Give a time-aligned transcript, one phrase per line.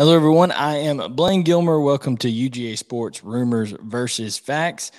[0.00, 0.50] Hello, everyone.
[0.50, 1.78] I am Blaine Gilmer.
[1.78, 4.92] Welcome to UGA Sports Rumors versus Facts.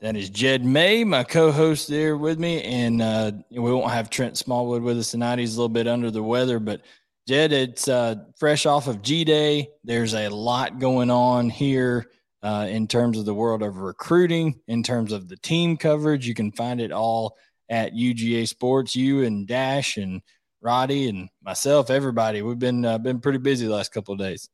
[0.00, 4.36] That is Jed May, my co-host there with me, and uh, we won't have Trent
[4.36, 5.38] Smallwood with us tonight.
[5.38, 6.80] He's a little bit under the weather, but
[7.28, 9.68] Jed, it's uh, fresh off of G Day.
[9.84, 12.10] There's a lot going on here
[12.42, 16.26] uh, in terms of the world of recruiting, in terms of the team coverage.
[16.26, 17.36] You can find it all
[17.68, 18.96] at UGA Sports.
[18.96, 20.22] You and Dash and
[20.60, 22.42] Roddy and myself, everybody.
[22.42, 24.48] We've been uh, been pretty busy the last couple of days.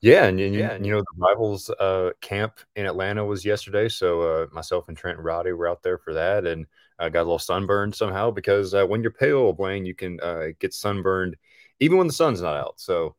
[0.00, 4.22] Yeah, and, and yeah, you know the rivals uh, camp in Atlanta was yesterday, so
[4.22, 6.66] uh, myself and Trent and Roddy were out there for that, and
[6.98, 10.48] I got a little sunburned somehow because uh, when you're pale, Blaine, you can uh,
[10.60, 11.36] get sunburned
[11.80, 12.74] even when the sun's not out.
[12.76, 13.16] So,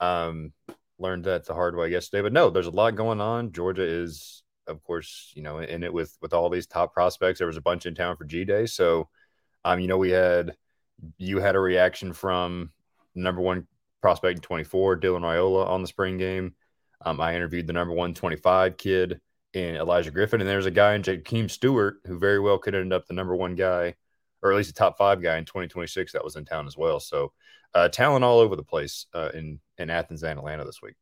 [0.00, 0.52] um,
[0.98, 2.22] learned that the hard way yesterday.
[2.22, 3.52] But no, there's a lot going on.
[3.52, 7.38] Georgia is, of course, you know, in it with with all these top prospects.
[7.38, 9.08] There was a bunch in town for G Day, so
[9.64, 10.56] um, you know, we had
[11.18, 12.70] you had a reaction from
[13.14, 13.66] number one
[14.00, 16.54] prospect in 24, Dylan Raiola, on the spring game.
[17.04, 19.20] Um, I interviewed the number one 25 kid
[19.54, 22.92] in Elijah Griffin, and there's a guy in Jakeem Stewart who very well could end
[22.92, 23.94] up the number one guy,
[24.42, 27.00] or at least a top five guy in 2026 that was in town as well.
[27.00, 27.32] So,
[27.74, 30.94] uh, talent all over the place uh, in in Athens and Atlanta this week.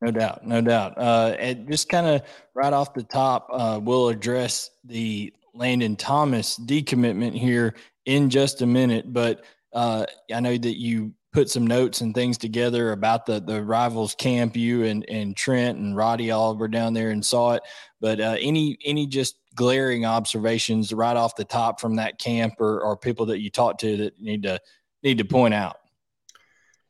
[0.00, 0.98] No doubt, no doubt.
[0.98, 2.22] Uh, and just kind of
[2.54, 7.74] right off the top, uh, we'll address the Landon Thomas decommitment here
[8.06, 9.12] in just a minute.
[9.12, 13.62] But uh, I know that you put some notes and things together about the the
[13.62, 14.56] rivals camp.
[14.56, 17.62] You and and Trent and Roddy all were down there and saw it.
[18.00, 22.80] But uh, any any just glaring observations right off the top from that camp, or
[22.80, 24.60] or people that you talked to that need to
[25.02, 25.76] need to point out.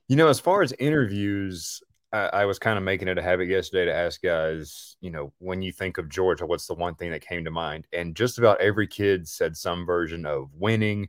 [0.09, 1.81] You know, as far as interviews,
[2.13, 5.33] I, I was kind of making it a habit yesterday to ask guys, you know,
[5.39, 7.87] when you think of Georgia, what's the one thing that came to mind?
[7.93, 11.09] And just about every kid said some version of winning,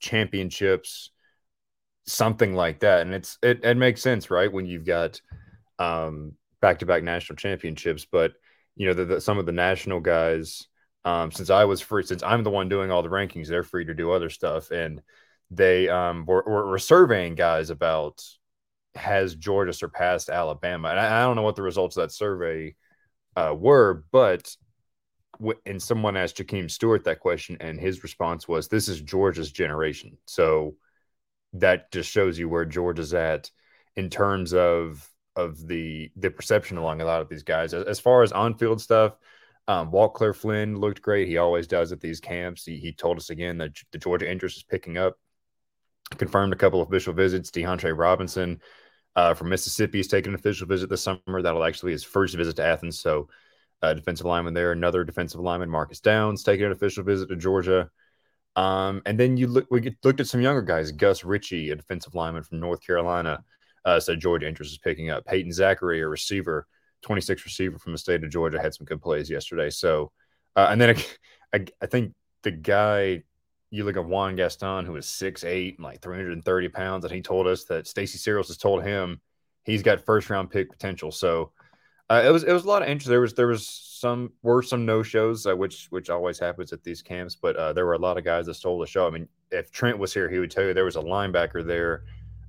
[0.00, 1.10] championships,
[2.06, 3.02] something like that.
[3.02, 4.52] And it's it, it makes sense, right?
[4.52, 5.20] When you've got
[5.78, 8.32] um back-to-back national championships, but
[8.76, 10.66] you know, the, the, some of the national guys,
[11.04, 13.84] um, since I was free, since I'm the one doing all the rankings, they're free
[13.86, 15.02] to do other stuff, and
[15.50, 18.22] they um, were, were surveying guys about
[18.94, 20.88] has Georgia surpassed Alabama?
[20.88, 22.74] And I, I don't know what the results of that survey
[23.36, 24.54] uh, were, but
[25.38, 29.52] w- and someone asked Jakeem Stewart that question, and his response was, "This is Georgia's
[29.52, 30.76] generation." So
[31.54, 33.50] that just shows you where Georgia's at
[33.96, 37.74] in terms of of the the perception along a lot of these guys.
[37.74, 39.14] As far as on field stuff,
[39.68, 41.28] um, Walt Flynn looked great.
[41.28, 42.64] He always does at these camps.
[42.64, 45.16] He, he told us again that the Georgia interest is picking up.
[46.16, 47.50] Confirmed a couple of official visits.
[47.50, 48.60] DeAndre Robinson
[49.16, 51.42] uh, from Mississippi is taking an official visit this summer.
[51.42, 52.98] That'll actually be his first visit to Athens.
[52.98, 53.28] So,
[53.82, 54.72] uh, defensive lineman there.
[54.72, 57.90] Another defensive lineman, Marcus Downs, taking an official visit to Georgia.
[58.56, 60.92] Um, and then you look, we looked at some younger guys.
[60.92, 63.42] Gus Ritchie, a defensive lineman from North Carolina,
[63.84, 65.24] uh, said Georgia interest is picking up.
[65.24, 66.66] Peyton Zachary, a receiver,
[67.02, 69.70] 26 receiver from the state of Georgia, had some good plays yesterday.
[69.70, 70.12] So,
[70.56, 71.04] uh, and then I,
[71.56, 73.22] I, I think the guy
[73.70, 77.46] you look at Juan Gaston, who is 6'8 and like 330 pounds, and he told
[77.46, 79.20] us that Stacy Searels has told him
[79.64, 81.12] he's got first round pick potential.
[81.12, 81.52] So
[82.10, 83.08] uh, it was it was a lot of interest.
[83.08, 86.82] There was there was some were some no shows, uh, which which always happens at
[86.82, 89.06] these camps, but uh, there were a lot of guys that stole the show.
[89.06, 92.02] I mean, if Trent was here, he would tell you there was a linebacker there,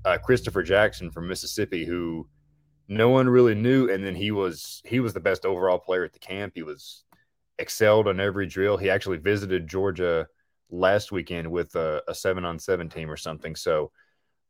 [0.06, 2.28] uh, Christopher Jackson from Mississippi, who
[2.88, 6.14] no one really knew, and then he was he was the best overall player at
[6.14, 6.54] the camp.
[6.56, 7.04] He was
[7.60, 8.78] excelled on every drill.
[8.78, 10.28] He actually visited Georgia
[10.72, 13.56] last weekend with a, a seven on seven team or something.
[13.56, 13.92] So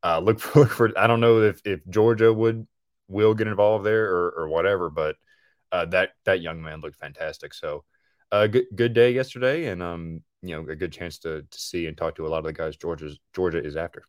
[0.04, 2.68] uh, look for, look for I don't know if, if Georgia would
[3.08, 5.16] will get involved there or, or whatever, but
[5.72, 7.54] uh, that that young man looked fantastic.
[7.54, 7.84] So
[8.32, 11.60] a uh, good good day yesterday, and um you know a good chance to to
[11.60, 14.04] see and talk to a lot of the guys Georgia's Georgia is after.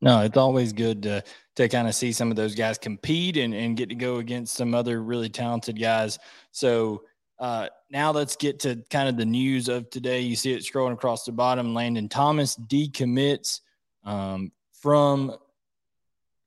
[0.00, 1.24] No, it's always good to
[1.56, 4.54] to kind of see some of those guys compete and, and get to go against
[4.54, 6.18] some other really talented guys.
[6.52, 7.02] So
[7.38, 10.20] uh, now let's get to kind of the news of today.
[10.20, 11.74] You see it scrolling across the bottom.
[11.74, 13.60] Landon Thomas decommits
[14.04, 15.34] um, from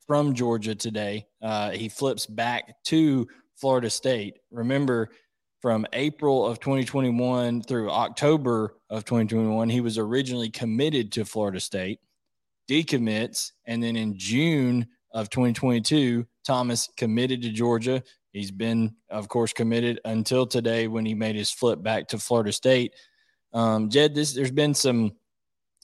[0.05, 1.25] from Georgia today.
[1.41, 4.39] Uh, he flips back to Florida State.
[4.51, 5.09] Remember,
[5.61, 11.99] from April of 2021 through October of 2021, he was originally committed to Florida State,
[12.69, 18.03] decommits, and then in June of 2022, Thomas committed to Georgia.
[18.31, 22.51] He's been, of course, committed until today when he made his flip back to Florida
[22.51, 22.93] State.
[23.53, 25.13] Um, Jed, this there's been some,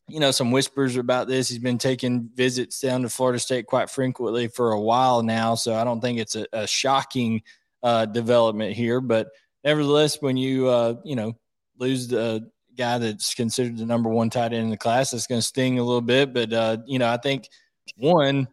[0.07, 1.49] you know, some whispers about this.
[1.49, 5.75] He's been taking visits down to Florida State quite frequently for a while now, so
[5.75, 7.41] I don't think it's a, a shocking
[7.83, 9.01] uh, development here.
[9.01, 9.27] But
[9.65, 11.37] nevertheless, when you uh, you know
[11.77, 15.41] lose the guy that's considered the number one tight end in the class, it's going
[15.41, 16.33] to sting a little bit.
[16.33, 17.49] But uh, you know, I think
[17.97, 18.47] one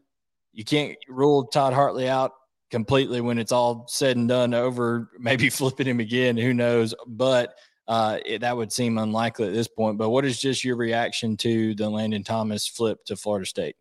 [0.52, 2.32] you can't rule Todd Hartley out
[2.74, 5.08] completely when it's all said and done over.
[5.16, 6.92] Maybe flipping him again, who knows?
[7.06, 7.54] But
[7.86, 9.96] uh, it, that would seem unlikely at this point.
[9.96, 13.76] But what is just your reaction to the Landon Thomas flip to Florida State?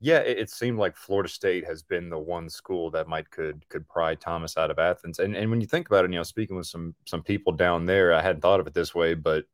[0.00, 3.68] Yeah, it, it, seemed like Florida State has been the one school that might could
[3.68, 5.18] could pry Thomas out of Athens.
[5.18, 7.84] And and when you think about it, you know, speaking with some some people down
[7.84, 9.44] there, I hadn't thought of it this way, but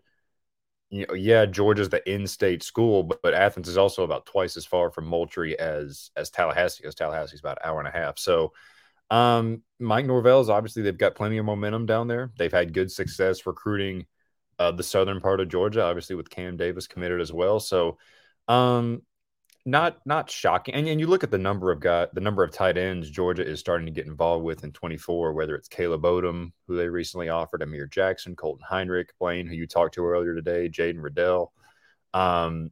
[0.90, 4.64] you know, yeah, Georgia's the in-state school, but, but Athens is also about twice as
[4.64, 8.18] far from Moultrie as as Tallahassee, because Tallahassee's about an hour and a half.
[8.18, 8.52] So
[9.10, 12.32] um, Mike Norvell's obviously they've got plenty of momentum down there.
[12.38, 14.06] They've had good success recruiting
[14.58, 17.60] uh, the southern part of Georgia, obviously with Cam Davis committed as well.
[17.60, 17.98] So,
[18.48, 19.02] um,
[19.66, 20.74] not not shocking.
[20.74, 23.46] And, and you look at the number of guy, the number of tight ends Georgia
[23.46, 25.34] is starting to get involved with in 24.
[25.34, 29.66] Whether it's Caleb Odom, who they recently offered, Amir Jackson, Colton Heinrich, Blaine, who you
[29.66, 31.52] talked to earlier today, Jaden Reddell.
[32.14, 32.70] Um,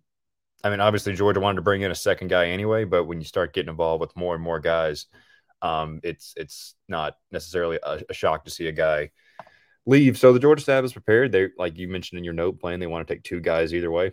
[0.63, 3.27] I mean, obviously Georgia wanted to bring in a second guy anyway, but when you
[3.27, 5.07] start getting involved with more and more guys
[5.65, 9.11] um, it's it's not necessarily a, a, shock to see a guy
[9.87, 10.19] leave.
[10.19, 11.33] So the Georgia staff is prepared.
[11.33, 13.91] They like you mentioned in your note plan, they want to take two guys either
[13.91, 14.13] way.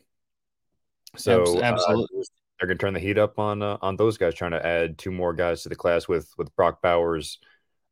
[1.17, 2.21] So absolutely.
[2.21, 4.63] Uh, they're going to turn the heat up on uh, on those guys, trying to
[4.63, 7.39] add two more guys to the class with with Brock Bowers,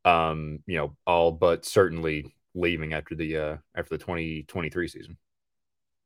[0.05, 4.87] um, you know, all but certainly leaving after the uh, after the twenty twenty three
[4.87, 5.17] season.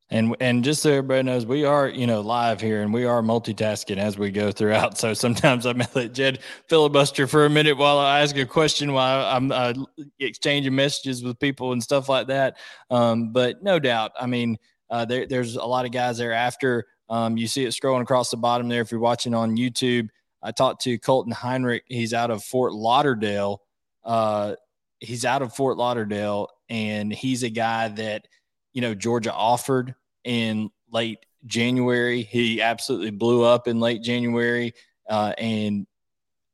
[0.08, 3.20] And and just so everybody knows, we are you know live here, and we are
[3.20, 4.96] multitasking as we go throughout.
[4.96, 6.38] So sometimes I may let Jed
[6.70, 9.74] filibuster for a minute while I ask a question, while I'm uh,
[10.18, 12.56] exchanging messages with people and stuff like that.
[12.88, 14.56] Um, but no doubt, I mean,
[14.88, 16.86] uh, there, there's a lot of guys there after.
[17.14, 18.82] Um, you see it scrolling across the bottom there.
[18.82, 20.08] If you're watching on YouTube,
[20.42, 21.84] I talked to Colton Heinrich.
[21.86, 23.62] He's out of Fort Lauderdale.
[24.02, 24.54] Uh,
[24.98, 28.26] he's out of Fort Lauderdale, and he's a guy that
[28.74, 29.94] you know, Georgia offered
[30.24, 32.22] in late January.
[32.22, 34.74] He absolutely blew up in late January.
[35.08, 35.86] Uh, and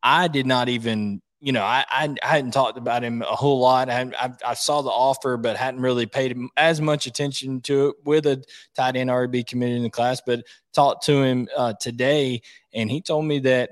[0.02, 3.88] I did not even, you know, I, I, hadn't talked about him a whole lot.
[3.88, 7.96] I, I, I, saw the offer, but hadn't really paid as much attention to it
[8.04, 8.44] with a
[8.76, 10.20] tight end RB committed in the class.
[10.24, 10.44] But
[10.74, 12.42] talked to him uh, today,
[12.74, 13.70] and he told me that,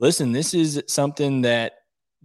[0.00, 1.74] listen, this is something that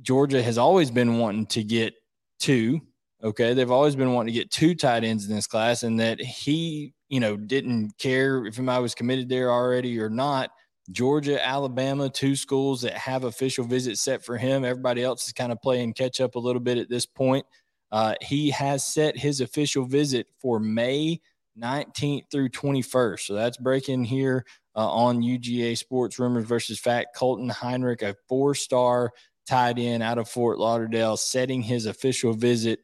[0.01, 1.93] Georgia has always been wanting to get
[2.39, 2.81] to
[3.23, 3.53] Okay.
[3.53, 6.93] They've always been wanting to get two tight ends in this class, and that he,
[7.09, 10.51] you know, didn't care if I was committed there already or not.
[10.91, 14.63] Georgia, Alabama, two schools that have official visits set for him.
[14.63, 17.45] Everybody else is kind of playing catch up a little bit at this point.
[17.91, 21.19] Uh, he has set his official visit for May
[21.59, 23.21] 19th through 21st.
[23.21, 24.45] So that's breaking here
[24.75, 27.15] uh, on UGA Sports Rumors versus Fact.
[27.15, 29.11] Colton Heinrich, a four star
[29.47, 32.79] tight end out of Fort Lauderdale, setting his official visit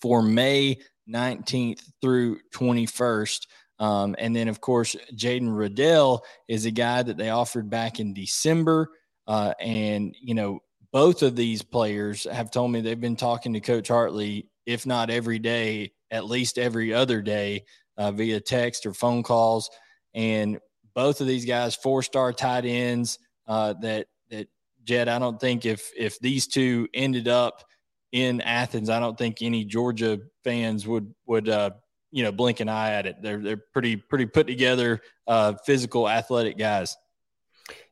[0.00, 0.78] for May
[1.08, 3.46] 19th through 21st.
[3.78, 8.14] Um, and then, of course, Jaden Reddell is a guy that they offered back in
[8.14, 8.90] December.
[9.26, 10.60] Uh, and, you know,
[10.92, 15.10] both of these players have told me they've been talking to Coach Hartley, if not
[15.10, 17.64] every day, at least every other day
[17.98, 19.70] uh, via text or phone calls.
[20.14, 20.58] And
[20.94, 24.48] both of these guys, four star tight ends, uh, that, that
[24.84, 27.64] Jed, I don't think if, if these two ended up
[28.12, 31.70] in Athens, I don't think any Georgia fans would would uh,
[32.16, 33.20] you know blink an eye at it.
[33.20, 36.96] They're they're pretty pretty put together, uh, physical, athletic guys.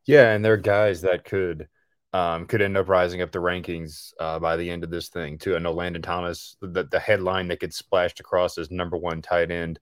[0.07, 1.69] Yeah, and they're guys that could
[2.15, 5.37] um, could end up rising up the rankings uh, by the end of this thing
[5.37, 5.55] too.
[5.55, 9.51] I know Landon Thomas, the, the headline that gets splashed across as number one tight
[9.51, 9.79] end,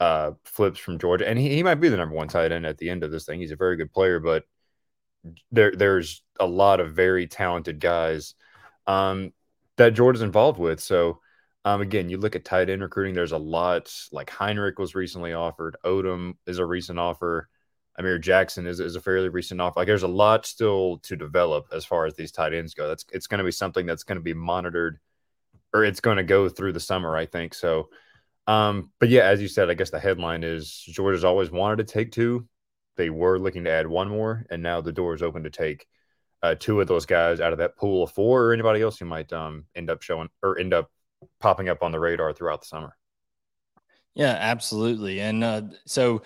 [0.00, 2.76] uh, flips from Georgia, and he, he might be the number one tight end at
[2.76, 3.40] the end of this thing.
[3.40, 4.44] He's a very good player, but
[5.50, 8.34] there there's a lot of very talented guys.
[8.86, 9.32] Um,
[9.76, 10.80] that Georgia's involved with.
[10.80, 11.20] So,
[11.64, 13.92] um, again, you look at tight end recruiting, there's a lot.
[14.12, 17.48] Like Heinrich was recently offered, Odom is a recent offer,
[17.98, 19.80] Amir Jackson is, is a fairly recent offer.
[19.80, 22.88] Like there's a lot still to develop as far as these tight ends go.
[22.88, 24.98] That's it's going to be something that's going to be monitored,
[25.74, 27.54] or it's going to go through the summer, I think.
[27.54, 27.88] So,
[28.46, 31.92] um, but yeah, as you said, I guess the headline is Georgia's always wanted to
[31.92, 32.46] take two.
[32.96, 35.86] They were looking to add one more, and now the door is open to take
[36.42, 39.06] uh, two of those guys out of that pool of four, or anybody else who
[39.06, 40.88] might um, end up showing or end up
[41.40, 42.96] popping up on the radar throughout the summer.
[44.14, 45.20] Yeah, absolutely.
[45.20, 46.22] And uh, so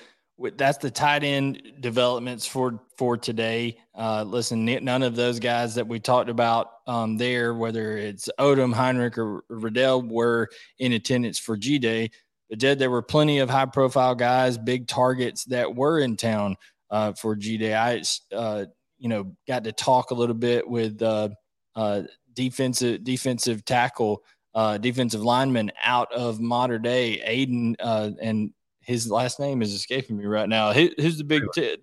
[0.57, 3.79] that's the tight end developments for for today.
[3.95, 8.73] Uh, listen, none of those guys that we talked about um, there, whether it's Odom,
[8.73, 12.11] Heinrich, or Reddell, were in attendance for G Day.
[12.49, 16.57] But Jed, there were plenty of high profile guys, big targets that were in town
[16.91, 17.75] uh, for G Day.
[17.75, 18.03] I
[18.35, 18.67] uh,
[18.99, 21.29] you know, got to talk a little bit with uh,
[21.75, 22.03] uh,
[22.35, 24.23] defensive defensive tackle,
[24.55, 30.17] uh, defensive lineman out of Mater Dei Aydin, uh, and his last name is escaping
[30.17, 30.73] me right now.
[30.73, 31.43] Who, who's the big?
[31.55, 31.77] T-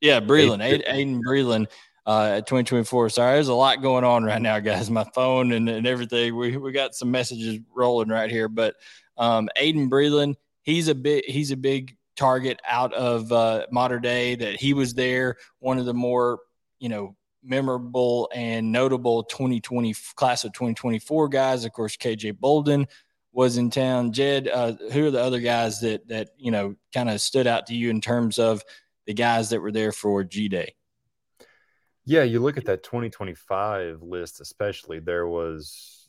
[0.00, 1.66] Yeah, Breland, Aydin Breland
[2.06, 3.10] uh, 2024.
[3.10, 4.90] Sorry, there's a lot going on right now, guys.
[4.90, 6.36] My phone and, and everything.
[6.36, 8.74] We, we got some messages rolling right here, but
[9.16, 14.34] um, Aydin Breland, he's a bit, he's a big target out of uh, Mater Dei
[14.36, 15.36] that he was there.
[15.58, 16.40] One of the more,
[16.78, 21.64] you know, memorable and notable 2020 class of 2024 guys.
[21.64, 22.86] Of course, KJ Bolden
[23.32, 24.12] was in town.
[24.12, 27.66] Jed, uh, who are the other guys that that you know kind of stood out
[27.66, 28.62] to you in terms of
[29.06, 30.74] the guys that were there for G Day?
[32.04, 36.08] Yeah, you look at that 2025 list, especially there was,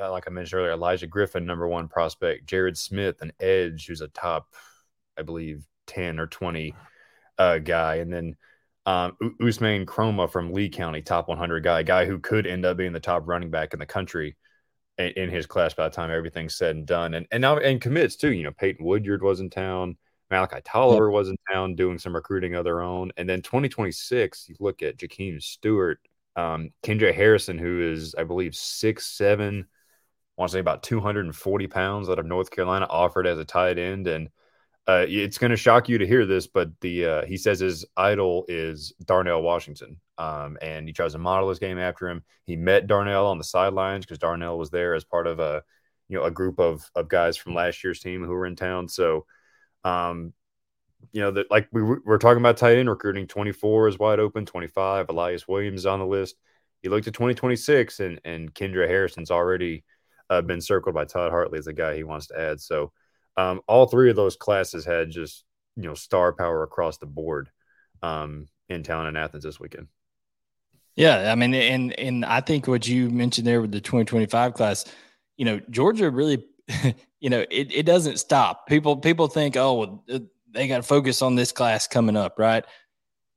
[0.00, 4.02] uh, like I mentioned earlier, Elijah Griffin, number one prospect, Jared Smith, an edge, who's
[4.02, 4.54] a top,
[5.18, 6.74] I believe, 10 or 20
[7.38, 8.36] uh, guy, and then
[8.86, 12.92] um, Ousmane Kromah from Lee County, top 100 guy, guy who could end up being
[12.92, 14.36] the top running back in the country
[14.98, 17.80] in, in his class by the time everything's said and done, and and now and
[17.80, 18.32] commits too.
[18.32, 19.96] You know, Peyton Woodyard was in town.
[20.30, 23.12] Malachi Toliver was in town doing some recruiting of their own.
[23.18, 26.00] And then 2026, you look at Jakeem Stewart,
[26.36, 29.66] um, Kendre Harrison, who is, I believe, six seven,
[30.38, 33.78] I want to say about 240 pounds out of North Carolina, offered as a tight
[33.78, 34.06] end.
[34.06, 34.30] And
[34.88, 37.84] uh, it's going to shock you to hear this, but the uh, he says his
[37.96, 42.24] idol is Darnell Washington, um, and he tries to model his game after him.
[42.46, 45.62] He met Darnell on the sidelines because Darnell was there as part of a
[46.08, 48.88] you know a group of of guys from last year's team who were in town.
[48.88, 49.24] So
[49.84, 50.32] um,
[51.12, 53.28] you know that like we were talking about tight end recruiting.
[53.28, 54.46] Twenty four is wide open.
[54.46, 56.34] Twenty five, Elias Williams is on the list.
[56.82, 59.84] You looked at twenty twenty six, and and Kendre Harrison's already
[60.28, 62.60] uh, been circled by Todd Hartley as a guy he wants to add.
[62.60, 62.90] So
[63.36, 65.44] um, all three of those classes had just
[65.76, 67.50] you know star power across the board
[68.02, 69.88] um, in town in Athens this weekend.
[70.96, 74.84] Yeah, I mean, and and I think what you mentioned there with the 2025 class,
[75.36, 76.44] you know, Georgia really
[77.20, 78.66] you know, it, it doesn't stop.
[78.66, 80.18] People people think, oh, uh,
[80.50, 82.64] they got to focus on this class coming up, right?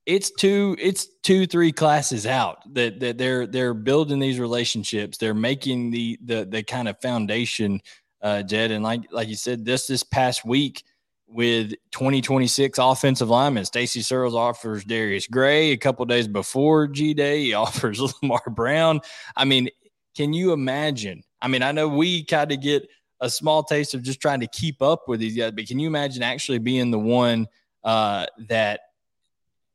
[0.05, 5.17] It's two, it's two, three classes out that, that they're they're building these relationships.
[5.17, 7.81] They're making the the the kind of foundation,
[8.25, 8.71] uh, Jed.
[8.71, 10.83] And like like you said, this this past week
[11.27, 17.43] with 2026 offensive linemen, Stacy Searels offers Darius Gray a couple days before G Day.
[17.43, 18.99] He offers Lamar Brown.
[19.37, 19.69] I mean,
[20.17, 21.23] can you imagine?
[21.39, 22.89] I mean, I know we kind of get
[23.21, 25.51] a small taste of just trying to keep up with these guys.
[25.51, 27.47] But can you imagine actually being the one
[27.83, 28.79] uh, that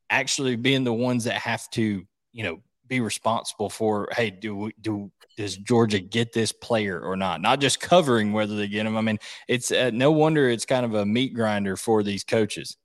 [0.09, 2.59] actually being the ones that have to, you know,
[2.91, 7.41] be responsible for, hey, do do does Georgia get this player or not?
[7.41, 8.97] Not just covering whether they get him.
[8.97, 9.17] I mean,
[9.47, 12.77] it's uh, no wonder it's kind of a meat grinder for these coaches.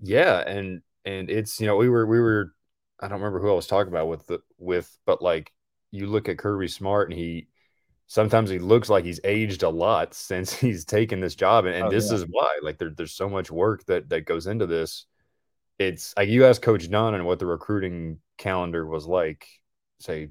[0.00, 2.54] Yeah, and and it's you know we were we were
[2.98, 5.52] I don't remember who I was talking about with the with, but like
[5.90, 7.48] you look at Kirby Smart and he
[8.06, 11.84] sometimes he looks like he's aged a lot since he's taken this job and, and
[11.86, 12.16] oh, this yeah.
[12.16, 15.04] is why like there, there's so much work that that goes into this
[15.78, 19.46] it's like you asked coach Dunn and what the recruiting calendar was like
[20.00, 20.28] say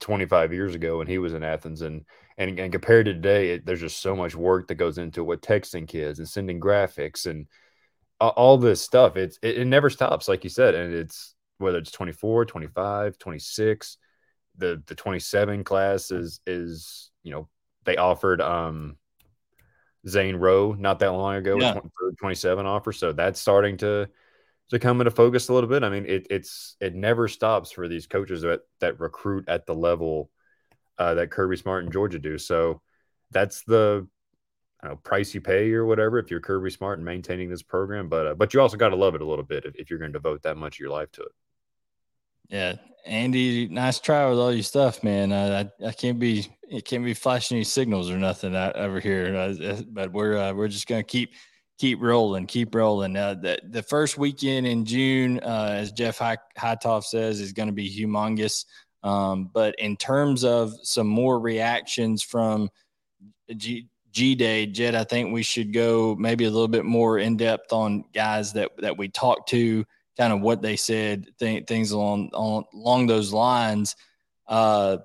[0.00, 2.04] 25 years ago when he was in athens and
[2.38, 5.42] and, and compared to today it, there's just so much work that goes into what
[5.42, 7.46] texting kids and sending graphics and
[8.20, 11.90] all this stuff it's it, it never stops like you said and it's whether it's
[11.90, 13.98] 24 25 26
[14.58, 17.48] the the 27 class is is you know
[17.84, 18.96] they offered um
[20.06, 21.78] Zane Rowe not that long ago yeah.
[22.20, 24.08] 27 offer so that's starting to
[24.70, 25.82] to come into focus a little bit.
[25.82, 29.74] I mean it, it's it never stops for these coaches that that recruit at the
[29.74, 30.30] level
[30.98, 32.38] uh, that Kirby Smart and Georgia do.
[32.38, 32.80] So
[33.30, 34.06] that's the
[34.82, 38.26] know, price you pay or whatever if you're Kirby Smart and maintaining this program but
[38.26, 40.12] uh, but you also got to love it a little bit if, if you're going
[40.12, 41.32] to devote that much of your life to it.
[42.48, 42.74] Yeah,
[43.06, 45.32] Andy, nice try with all your stuff, man.
[45.32, 49.34] I, I, I can't be it can't be flashing any signals or nothing over here,
[49.34, 51.32] uh, but we're uh, we're just gonna keep
[51.82, 53.16] keep rolling, keep rolling.
[53.16, 57.72] Uh, the the first weekend in June, uh, as Jeff Hightoff says, is going to
[57.72, 58.66] be humongous.
[59.02, 62.70] Um, but in terms of some more reactions from
[63.56, 67.72] G, Day, Jed, I think we should go maybe a little bit more in depth
[67.72, 69.84] on guys that that we talked to
[70.16, 73.96] kind of what they said, th- things along, along, along those lines.
[74.46, 74.98] Uh,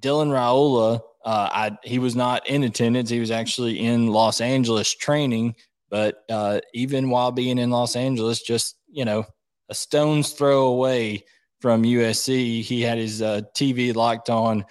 [0.00, 3.10] Dylan Raiola, uh, I, he was not in attendance.
[3.10, 5.56] He was actually in Los Angeles training.
[5.90, 9.24] But uh, even while being in Los Angeles, just you know,
[9.68, 11.24] a stone's throw away
[11.60, 14.64] from USC, he had his uh, TV locked on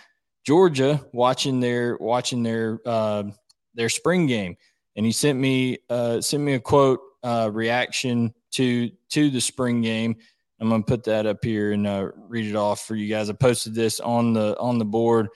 [0.46, 3.24] Georgia, watching their watching their uh,
[3.74, 4.56] their spring game,
[4.96, 9.82] and he sent me uh, sent me a quote uh, reaction to to the spring
[9.82, 10.16] game.
[10.62, 11.86] I'm gonna put that up here and
[12.30, 13.30] read it off for you guys.
[13.30, 15.28] I posted this on the on the board.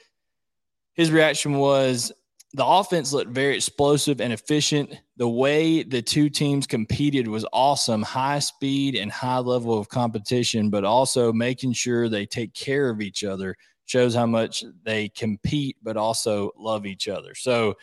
[0.99, 2.11] His reaction was,
[2.51, 4.99] the offense looked very explosive and efficient.
[5.15, 10.69] The way the two teams competed was awesome high speed and high level of competition,
[10.69, 15.77] but also making sure they take care of each other shows how much they compete,
[15.81, 17.33] but also love each other.
[17.33, 17.75] So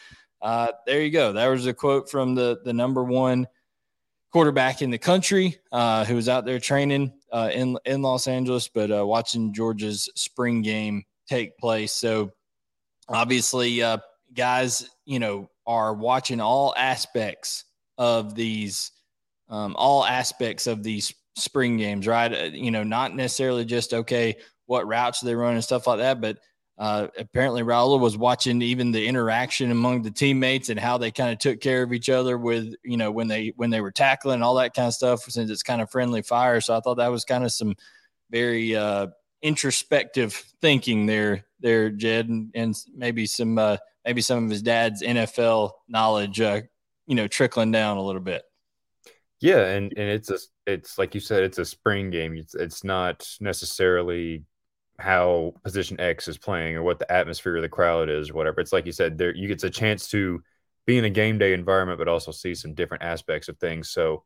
[0.42, 1.32] uh, there you go.
[1.32, 3.46] That was a quote from the, the number one
[4.30, 8.68] quarterback in the country uh, who was out there training uh, in, in Los Angeles,
[8.68, 11.94] but uh, watching Georgia's spring game take place.
[11.94, 12.30] So
[13.08, 13.98] obviously, uh,
[14.34, 17.64] guys, you know, are watching all aspects
[17.98, 18.92] of these,
[19.48, 22.32] um, all aspects of these spring games, right?
[22.32, 24.36] Uh, you know, not necessarily just okay,
[24.66, 26.38] what routes they run and stuff like that, but
[26.78, 31.32] uh, apparently Raul was watching even the interaction among the teammates and how they kind
[31.32, 34.42] of took care of each other with, you know, when they when they were tackling
[34.42, 35.22] all that kind of stuff.
[35.22, 37.76] Since it's kind of friendly fire, so I thought that was kind of some
[38.30, 39.06] very uh,
[39.46, 45.02] introspective thinking there, there, Jed, and, and maybe some uh, maybe some of his dad's
[45.02, 46.62] NFL knowledge, uh,
[47.06, 48.42] you know, trickling down a little bit.
[49.38, 52.36] Yeah, and and it's a it's like you said, it's a spring game.
[52.36, 54.44] It's it's not necessarily
[54.98, 58.60] how position X is playing or what the atmosphere of the crowd is, or whatever.
[58.60, 60.42] It's like you said, there you get a chance to
[60.86, 63.90] be in a game day environment, but also see some different aspects of things.
[63.90, 64.24] So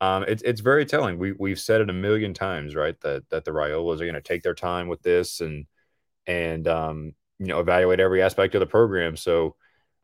[0.00, 1.18] um, it's it's very telling.
[1.18, 2.98] We we've said it a million times, right?
[3.00, 5.66] That that the Raiolas are going to take their time with this and
[6.26, 9.16] and um, you know evaluate every aspect of the program.
[9.16, 9.56] So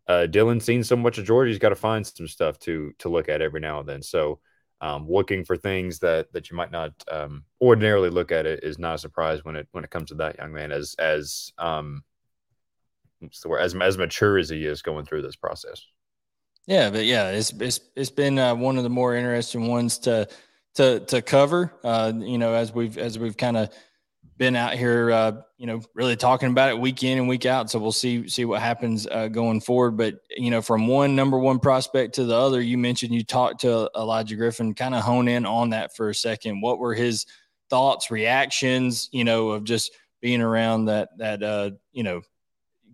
[0.08, 3.08] uh, Dylan's seen so much of Georgia, he's got to find some stuff to to
[3.08, 4.02] look at every now and then.
[4.02, 4.40] So
[4.80, 8.78] um, looking for things that that you might not um, ordinarily look at it is
[8.78, 12.02] not a surprise when it when it comes to that young man as as um
[13.60, 15.86] as as mature as he is going through this process.
[16.66, 20.28] Yeah, but yeah, it's it's it's been uh, one of the more interesting ones to
[20.74, 21.72] to to cover.
[21.82, 23.70] Uh, you know, as we've as we've kind of
[24.38, 27.70] been out here, uh, you know, really talking about it week in and week out.
[27.70, 29.96] So we'll see see what happens uh, going forward.
[29.96, 33.62] But you know, from one number one prospect to the other, you mentioned you talked
[33.62, 34.74] to Elijah Griffin.
[34.74, 36.60] Kind of hone in on that for a second.
[36.60, 37.26] What were his
[37.70, 39.08] thoughts, reactions?
[39.12, 42.22] You know, of just being around that that uh, you know,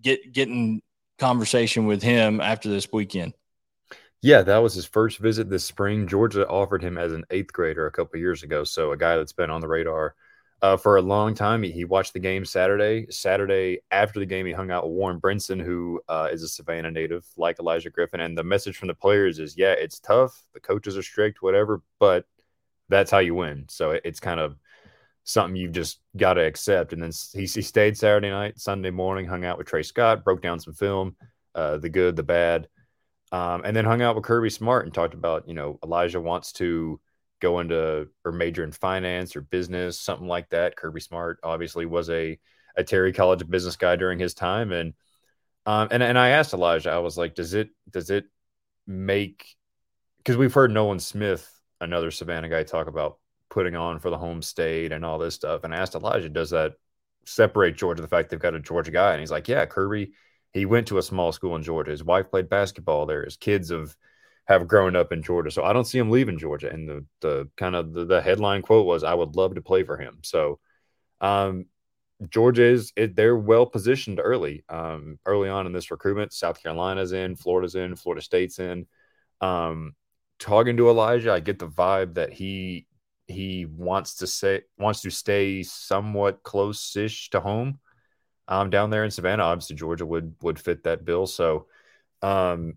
[0.01, 0.81] get getting
[1.19, 3.35] conversation with him after this weekend.
[4.21, 6.09] Yeah, that was his first visit this spring.
[6.09, 9.33] Georgia offered him as an eighth grader a couple years ago, so a guy that's
[9.33, 10.17] been on the radar
[10.61, 11.63] uh, for a long time.
[11.63, 13.07] He, he, watched the game Saturday.
[13.11, 16.91] Saturday after the game, he hung out with Warren Brinson, who uh, is a Savannah
[16.91, 18.19] native, like Elijah Griffin.
[18.19, 20.45] And the message from the players is, yeah, it's tough.
[20.53, 22.27] The coaches are strict, whatever, but
[22.89, 23.67] that's how you win.
[23.69, 24.57] So it, it's kind of
[25.23, 26.93] something you've just got to accept.
[26.93, 30.43] And then he, he stayed Saturday night, Sunday morning, hung out with Tray Scott, broke
[30.43, 31.15] down some film,
[31.55, 32.67] uh, the good, the bad,
[33.33, 36.53] um, and then hung out with Kirby Smart and talked about, you know, Elijah wants
[36.55, 37.01] to
[37.41, 40.77] go into or major in finance or business, something like that.
[40.77, 42.39] Kirby Smart obviously was a
[42.77, 44.95] a Terry College business guy during his time, and
[45.67, 48.25] um, and and I asked Elijah, I was like, does it does it
[48.87, 49.57] make
[50.19, 51.49] because we've heard Nolan Smith,
[51.81, 53.19] another Savannah guy, talk about
[53.51, 56.51] putting on for the home state and all this stuff, and I asked Elijah, does
[56.51, 56.75] that
[57.25, 59.13] separate Georgia the fact they've got a Georgia guy?
[59.13, 60.13] And he's like, yeah, Kirby.
[60.53, 61.91] He went to a small school in Georgia.
[61.91, 63.25] His wife played basketball there.
[63.25, 63.95] His kids have
[64.47, 65.51] have grown up in Georgia.
[65.51, 66.71] So I don't see him leaving Georgia.
[66.71, 69.85] And the the kind of the, the headline quote was, "I would love to play
[69.85, 70.59] for him." So
[71.21, 71.67] um,
[72.31, 76.33] Georgia is it, they're well positioned early, um, early on in this recruitment.
[76.33, 78.87] South Carolina's in, Florida's in, Florida State's in.
[79.41, 79.95] Um,
[80.39, 82.87] talking to Elijah, I get the vibe that he
[83.27, 87.79] he wants to say wants to stay somewhat close-ish to home
[88.49, 89.45] um, down there in Savannah.
[89.45, 91.27] Obviously, Georgia would would fit that bill.
[91.27, 91.67] So
[92.23, 92.75] um,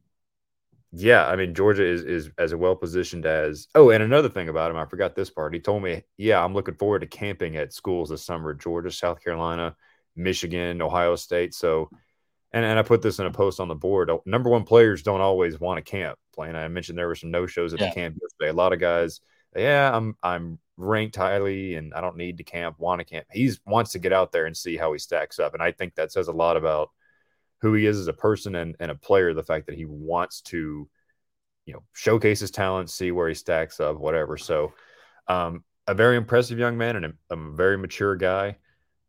[0.91, 3.67] yeah, I mean Georgia is is as well positioned as.
[3.73, 5.53] Oh, and another thing about him, I forgot this part.
[5.53, 9.23] He told me, yeah, I'm looking forward to camping at schools this summer: Georgia, South
[9.23, 9.75] Carolina,
[10.15, 11.53] Michigan, Ohio State.
[11.53, 11.89] So,
[12.51, 14.09] and and I put this in a post on the board.
[14.09, 16.19] Oh, number one players don't always want to camp.
[16.35, 17.89] Playing, I mentioned there were some no shows at yeah.
[17.89, 18.49] the camp yesterday.
[18.49, 19.21] A lot of guys,
[19.55, 23.27] yeah, I'm I'm ranked highly and I don't need to camp, want to camp.
[23.31, 25.95] He wants to get out there and see how he stacks up, and I think
[25.95, 26.89] that says a lot about
[27.61, 30.41] who he is as a person and, and a player, the fact that he wants
[30.41, 30.89] to,
[31.65, 34.35] you know, showcase his talent, see where he stacks up, whatever.
[34.35, 34.73] So,
[35.27, 38.57] um, a very impressive young man and a, a very mature guy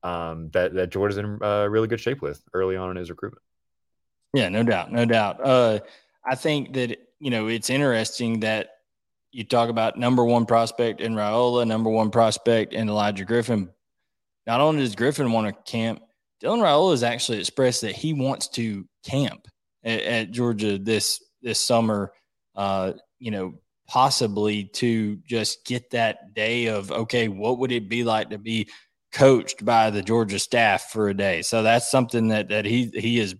[0.03, 3.43] um, that that Jordan's in uh, really good shape with early on in his recruitment.
[4.35, 5.45] Yeah, no doubt, no doubt.
[5.45, 5.81] Uh,
[6.25, 8.79] I think that you know it's interesting that
[9.33, 13.71] you talk about number one prospect in Raiola, number one prospect in Elijah Griffin.
[14.47, 16.03] Not only does Griffin want to camp,
[16.43, 19.47] Dylan Raiola has actually expressed that he wants to camp
[19.85, 22.13] at, at Georgia this this summer.
[22.55, 23.55] Uh, you know,
[23.89, 28.69] possibly to just get that day of okay, what would it be like to be
[29.13, 31.43] coached by the Georgia staff for a day?
[31.43, 33.35] So that's something that that he he has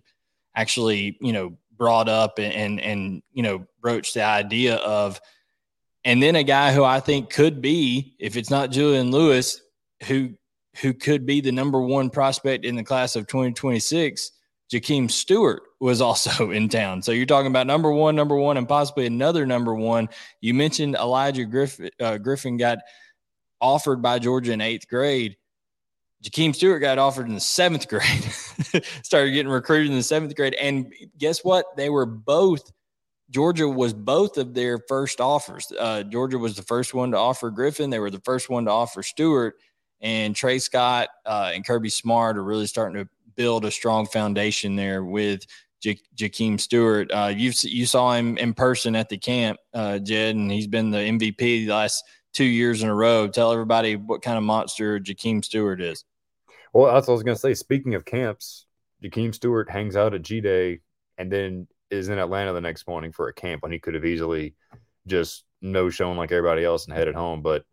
[0.55, 5.19] actually, you know, brought up and, and, and you know, broached the idea of,
[6.05, 9.61] and then a guy who I think could be, if it's not Julian Lewis,
[10.07, 10.33] who
[10.81, 14.31] who could be the number one prospect in the class of 2026,
[14.71, 17.01] Jakeem Stewart was also in town.
[17.01, 20.09] So you're talking about number one, number one, and possibly another number one.
[20.41, 22.79] You mentioned Elijah Griffin, uh, Griffin got
[23.61, 25.37] offered by Georgia in eighth grade.
[26.23, 28.23] Jakeem Stewart got offered in the seventh grade,
[29.03, 30.53] started getting recruited in the seventh grade.
[30.53, 31.65] And guess what?
[31.75, 32.71] They were both,
[33.33, 35.71] Georgia was both of their first offers.
[35.77, 38.71] Uh, Georgia was the first one to offer Griffin, they were the first one to
[38.71, 39.55] offer Stewart.
[40.01, 44.75] And Tray Scott uh, and Kirby Smart are really starting to build a strong foundation
[44.75, 45.45] there with
[45.81, 47.09] J- Jakeem Stewart.
[47.09, 50.91] Uh, you you saw him in person at the camp, uh, Jed, and he's been
[50.91, 53.27] the MVP the last two years in a row.
[53.29, 56.03] Tell everybody what kind of monster Jakeem Stewart is.
[56.73, 57.53] Well, that's what I was going to say.
[57.53, 58.65] Speaking of camps,
[59.03, 60.81] Jakeem Stewart hangs out at G Day
[61.17, 64.05] and then is in Atlanta the next morning for a camp when he could have
[64.05, 64.55] easily
[65.07, 67.41] just no shown like everybody else and headed home.
[67.41, 67.63] But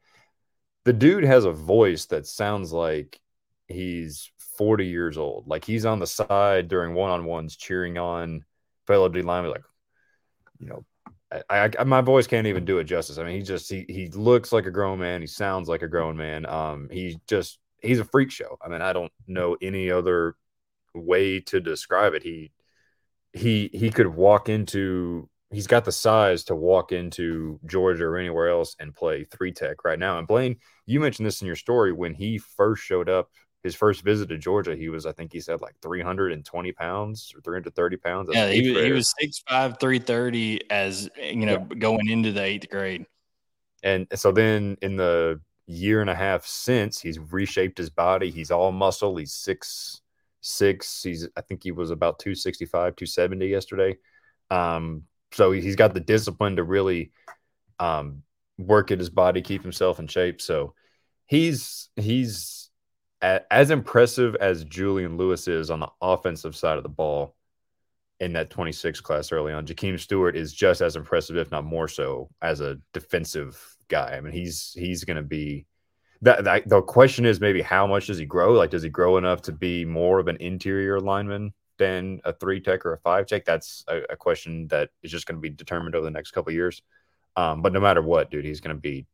[0.85, 3.21] the dude has a voice that sounds like
[3.67, 5.47] he's 40 years old.
[5.47, 8.45] Like he's on the side during one on ones cheering on
[8.87, 9.65] fellow D linemen, like,
[10.59, 10.85] you know,
[11.49, 13.19] I, I, my voice can't even do it justice.
[13.19, 15.21] I mean, he just he he looks like a grown man.
[15.21, 16.45] He sounds like a grown man.
[16.45, 18.59] Um, he just he's a freak show.
[18.61, 20.35] I mean, I don't know any other
[20.93, 22.25] way to describe it.
[22.25, 22.51] He
[23.33, 25.29] he he could walk into.
[25.53, 29.85] He's got the size to walk into Georgia or anywhere else and play three tech
[29.85, 30.17] right now.
[30.17, 33.31] And Blaine, you mentioned this in your story when he first showed up
[33.63, 37.41] his first visit to Georgia, he was, I think he said like 320 pounds or
[37.43, 38.31] 330 pounds.
[38.33, 41.77] Yeah, he, he was 6'5, 330 as, you know, yeah.
[41.77, 43.05] going into the eighth grade.
[43.83, 48.31] And so then in the year and a half since, he's reshaped his body.
[48.31, 49.17] He's all muscle.
[49.17, 50.01] He's six,
[50.41, 51.03] six.
[51.03, 53.97] He's, I think he was about 265, 270 yesterday.
[54.51, 57.13] Um, so he's got the discipline to really
[57.79, 58.23] um,
[58.59, 60.41] work at his body, keep himself in shape.
[60.41, 60.75] So
[61.27, 62.71] he's, he's,
[63.23, 67.37] as impressive as Julian Lewis is on the offensive side of the ball
[68.19, 71.89] in that 26 class early on, Jakeem Stewart is just as impressive, if not more
[71.89, 74.15] so, as a defensive guy.
[74.17, 75.67] I mean, he's he's going to be
[76.23, 76.69] that, that.
[76.69, 78.53] The question is maybe how much does he grow?
[78.53, 82.61] Like, does he grow enough to be more of an interior lineman than a three
[82.61, 83.45] tech or a five tech?
[83.45, 86.53] That's a, a question that is just going to be determined over the next couple
[86.53, 86.83] years.
[87.37, 89.07] Um, but no matter what, dude, he's going to be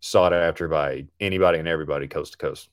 [0.00, 2.68] sought after by anybody and everybody coast to coast.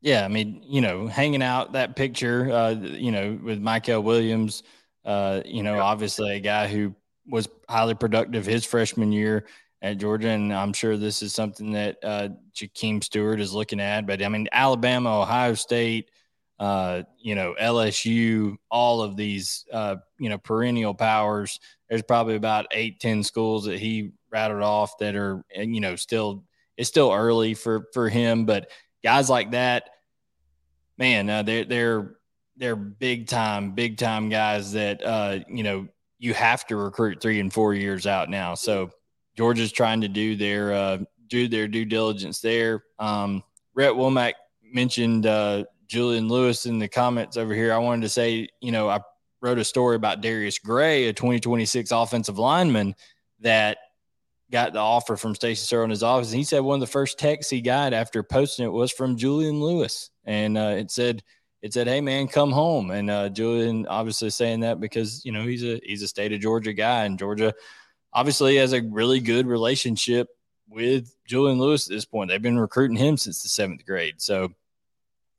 [0.00, 4.62] Yeah, I mean, you know, hanging out that picture, uh, you know, with Mykel Williams,
[5.04, 5.82] uh, you know, yeah.
[5.82, 6.94] obviously a guy who
[7.28, 9.46] was highly productive his freshman year
[9.86, 14.06] at Georgia, and I'm sure this is something that uh, Jakeem Stewart is looking at.
[14.06, 16.10] But I mean, Alabama, Ohio State,
[16.58, 21.60] uh, you know, LSU, all of these, uh, you know, perennial powers.
[21.88, 26.44] There's probably about eight, ten schools that he rattled off that are, you know, still
[26.76, 28.70] it's still early for for him, but
[29.04, 29.90] guys like that,
[30.98, 32.16] man, uh, they're they're
[32.56, 35.86] they're big time, big time guys that uh, you know
[36.18, 38.54] you have to recruit three and four years out now.
[38.54, 38.90] So
[39.36, 42.84] Georgia's trying to do their uh, do their due diligence there.
[42.98, 43.42] Um,
[43.74, 47.72] Rhett Womack mentioned uh, Julian Lewis in the comments over here.
[47.72, 49.00] I wanted to say, you know, I
[49.40, 52.94] wrote a story about Darius Gray, a 2026 offensive lineman
[53.40, 53.78] that
[54.50, 56.30] got the offer from Stacy Searel in his office.
[56.30, 59.16] And he said one of the first texts he got after posting it was from
[59.16, 60.10] Julian Lewis.
[60.24, 61.22] And uh, it said,
[61.62, 65.42] it said, "Hey man, come home." And uh, Julian obviously saying that because you know
[65.44, 67.52] he's a he's a state of Georgia guy, and Georgia
[68.16, 70.28] obviously has a really good relationship
[70.68, 72.30] with Julian Lewis at this point.
[72.30, 74.48] They've been recruiting him since the seventh grade, so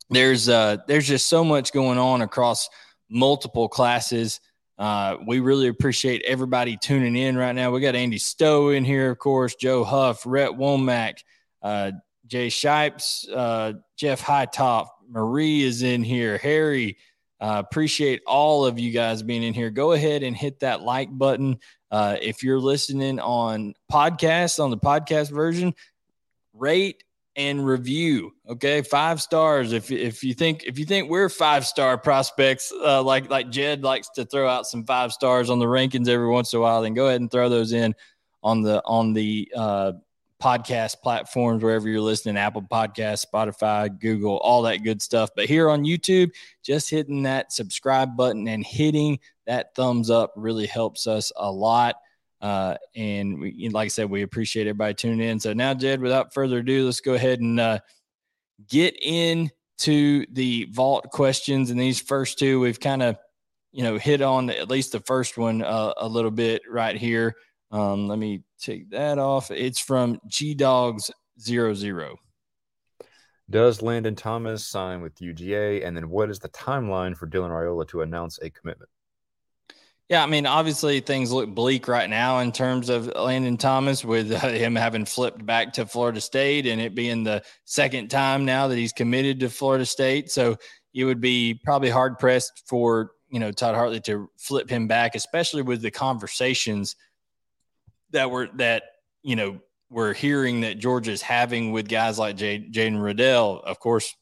[0.09, 2.69] there's uh there's just so much going on across
[3.09, 4.39] multiple classes.
[4.77, 7.71] Uh, we really appreciate everybody tuning in right now.
[7.71, 11.23] We got Andy Stowe in here, of course, Joe Huff, Rhett Womack,
[11.63, 11.93] uh,
[12.27, 16.97] Jay Shipes, uh, Jeff Hightop, Marie is in here, Harry.
[17.39, 19.69] Uh, appreciate all of you guys being in here.
[19.69, 21.59] Go ahead and hit that like button.
[21.91, 25.73] Uh, if you're listening on podcasts, on the podcast version,
[26.53, 27.03] rate
[27.35, 28.33] and review.
[28.49, 29.71] Okay, five stars.
[29.71, 33.83] If if you think if you think we're five star prospects, uh, like like Jed
[33.83, 36.81] likes to throw out some five stars on the rankings every once in a while,
[36.81, 37.93] then go ahead and throw those in
[38.41, 39.91] on the on the uh,
[40.41, 45.69] podcast platforms wherever you're listening apple podcast spotify google all that good stuff but here
[45.69, 46.29] on youtube
[46.63, 51.95] just hitting that subscribe button and hitting that thumbs up really helps us a lot
[52.39, 55.39] uh, and we, like I said, we appreciate everybody tuning in.
[55.39, 57.79] So now, Jed, without further ado, let's go ahead and uh,
[58.69, 61.71] get into the vault questions.
[61.71, 63.17] And these first two, we've kind of
[63.71, 67.35] you know, hit on at least the first one uh, a little bit right here.
[67.71, 69.51] Um, let me take that off.
[69.51, 72.17] It's from G Dogs zero zero.
[73.49, 75.85] Does Landon Thomas sign with UGA?
[75.85, 78.89] And then what is the timeline for Dylan Raiola to announce a commitment?
[80.09, 84.31] Yeah, I mean, obviously things look bleak right now in terms of Landon Thomas with
[84.31, 88.69] uh, him having flipped back to Florida State and it being the second time now
[88.69, 90.31] that he's committed to Florida State.
[90.31, 90.55] So
[90.93, 95.13] it would be probably hard pressed for, you know, Todd Hartley to flip him back,
[95.13, 96.95] especially with the conversations
[98.11, 98.83] that were that,
[99.23, 103.61] you know, we're hearing that Georgia's having with guys like Jaden Reddell.
[103.63, 104.13] Of course,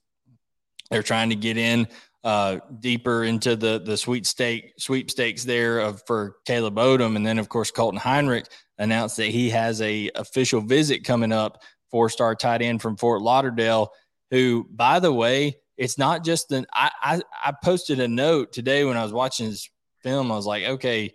[0.92, 1.88] they're trying to get in
[2.26, 7.50] uh, deeper into the the sweepstake sweepstakes there of for Caleb Odom, and then of
[7.50, 8.48] course Colton Heinrich
[8.80, 11.62] announced that he has a official visit coming up.
[11.92, 13.92] Four star tight end from Fort Lauderdale,
[14.32, 16.66] who by the way, it's not just an.
[16.74, 19.70] I, I I posted a note today when I was watching his
[20.02, 20.32] film.
[20.32, 21.14] I was like, okay,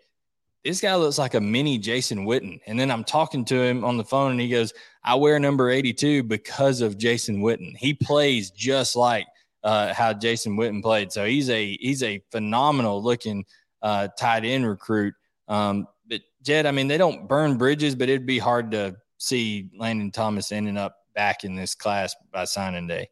[0.64, 2.60] this guy looks like a mini Jason Witten.
[2.66, 5.70] And then I'm talking to him on the phone, and he goes, I wear number
[5.70, 7.76] 82 because of Jason Witten.
[7.76, 9.26] He plays just like
[9.64, 11.12] uh, how Jason Witten played.
[11.12, 13.44] So he's a he's a phenomenal looking
[13.82, 15.14] uh, tight end recruit.
[15.48, 19.70] Um, but Jed, I mean, they don't burn bridges, but it'd be hard to see
[19.76, 23.08] Landon Thomas ending up back in this class by signing day.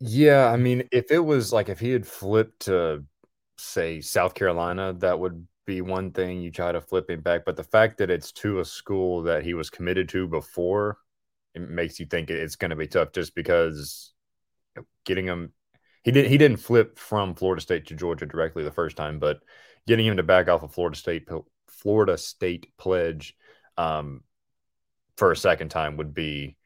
[0.00, 3.04] Yeah, I mean, if it was like if he had flipped to
[3.56, 7.44] say South Carolina, that would be one thing you try to flip him back.
[7.44, 10.98] But the fact that it's to a school that he was committed to before,
[11.54, 14.12] it makes you think it's going to be tough just because
[15.04, 15.52] getting him
[16.02, 19.40] he didn't he didn't flip from Florida State to Georgia directly the first time, but
[19.86, 21.28] getting him to back off a of Florida State
[21.68, 23.36] Florida State pledge
[23.76, 24.22] um,
[25.16, 26.56] for a second time would be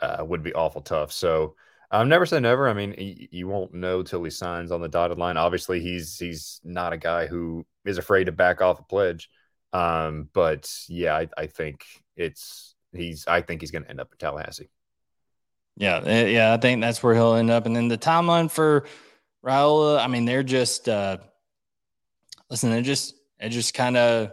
[0.00, 1.12] uh, would be awful tough.
[1.12, 1.56] So
[1.90, 2.68] um, never say never.
[2.68, 5.36] I mean, you, you won't know till he signs on the dotted line.
[5.36, 9.28] Obviously, he's he's not a guy who is afraid to back off a pledge.
[9.72, 11.84] Um, but yeah, I, I think
[12.16, 14.70] it's he's I think he's going to end up in Tallahassee.
[15.76, 17.66] Yeah, eh, yeah, I think that's where he'll end up.
[17.66, 18.84] And then the timeline for
[19.44, 21.18] Raiola, I mean, they're just uh,
[22.50, 24.32] listen, they're just they're just kind of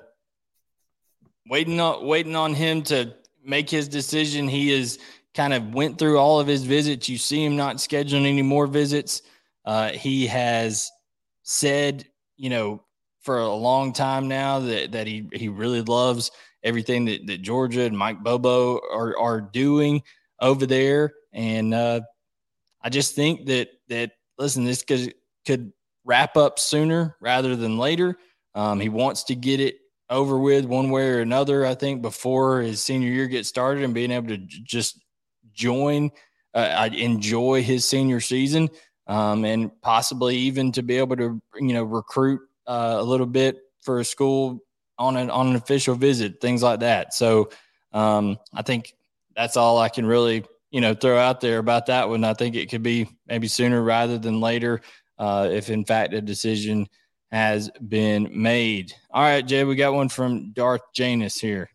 [1.50, 4.48] waiting on waiting on him to make his decision.
[4.48, 5.00] He is
[5.38, 7.08] kind of went through all of his visits.
[7.08, 9.22] You see him not scheduling any more visits.
[9.66, 10.90] Uh, he has
[11.44, 12.84] said, you know,
[13.22, 16.32] for a long time now that, that he, he really loves
[16.64, 20.02] everything that, that Georgia and Mike Bobo are, are doing
[20.42, 21.14] over there.
[21.34, 22.02] And uh,
[22.82, 25.14] I just think that, that listen, this could,
[25.46, 25.72] could
[26.04, 28.18] wrap up sooner rather than later.
[28.56, 29.76] Um, he wants to get it
[30.10, 33.94] over with one way or another, I think, before his senior year gets started and
[33.94, 35.04] being able to j- just
[35.58, 36.12] join,
[36.54, 38.70] uh, I enjoy his senior season,
[39.08, 43.58] um, and possibly even to be able to you know recruit uh, a little bit
[43.82, 44.60] for a school
[44.98, 47.14] on an on an official visit, things like that.
[47.14, 47.50] So
[47.92, 48.94] um, I think
[49.36, 52.24] that's all I can really you know throw out there about that one.
[52.24, 54.82] I think it could be maybe sooner rather than later,
[55.18, 56.88] uh, if in fact a decision
[57.32, 58.94] has been made.
[59.12, 61.70] All right, Jay, we got one from Darth Janus here.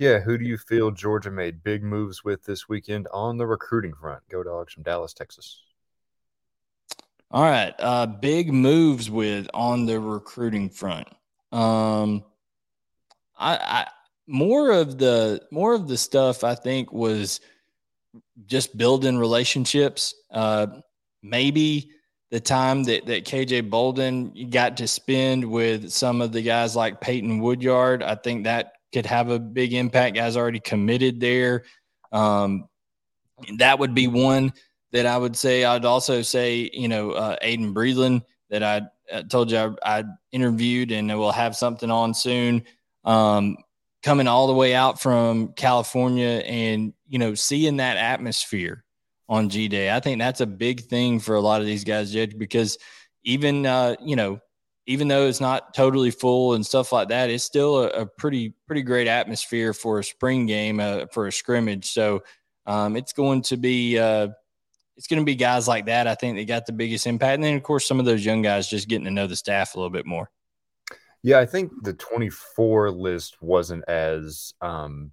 [0.00, 3.92] Yeah, who do you feel Georgia made big moves with this weekend on the recruiting
[3.92, 4.22] front?
[4.30, 5.62] Go Dogs from Dallas, Texas.
[7.30, 11.06] All right, uh, big moves with on the recruiting front.
[11.52, 12.24] Um,
[13.38, 13.86] I, I
[14.26, 17.42] more of the more of the stuff I think was
[18.46, 20.14] just building relationships.
[20.30, 20.68] Uh,
[21.22, 21.90] maybe
[22.30, 27.02] the time that, that KJ Bolden got to spend with some of the guys like
[27.02, 30.16] Peyton Woodyard, I think that could have a big impact.
[30.16, 31.64] Guys already committed there.
[32.12, 32.68] Um,
[33.58, 34.52] that would be one
[34.92, 35.64] that I would say.
[35.64, 40.04] I'd also say, you know, uh, Aydin Breland that I, I told you I, I,
[40.32, 42.64] interviewed and we'll have something on soon.
[43.04, 43.56] Um,
[44.02, 48.84] coming all the way out from California and, you know, seeing that atmosphere
[49.28, 49.94] on G Day.
[49.94, 52.78] I think that's a big thing for a lot of these guys, Jed, because
[53.24, 54.40] even, uh, you know,
[54.86, 58.54] even though it's not totally full and stuff like that, it's still a, a pretty
[58.66, 61.92] pretty great atmosphere for a spring game uh, for a scrimmage.
[61.92, 62.22] So
[62.66, 64.28] um, it's going to be uh,
[64.96, 66.06] it's going to be guys like that.
[66.06, 68.42] I think they got the biggest impact, and then of course some of those young
[68.42, 70.30] guys just getting to know the staff a little bit more.
[71.22, 75.12] Yeah, I think the 24 list wasn't as um,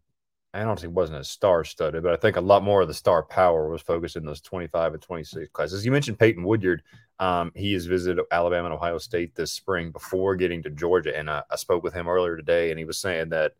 [0.53, 2.88] I don't think it wasn't as star studded, but I think a lot more of
[2.88, 5.86] the star power was focused in those 25 and 26 classes.
[5.86, 6.82] You mentioned Peyton Woodyard.
[7.19, 11.17] Um, he has visited Alabama and Ohio State this spring before getting to Georgia.
[11.17, 13.53] And I, I spoke with him earlier today, and he was saying that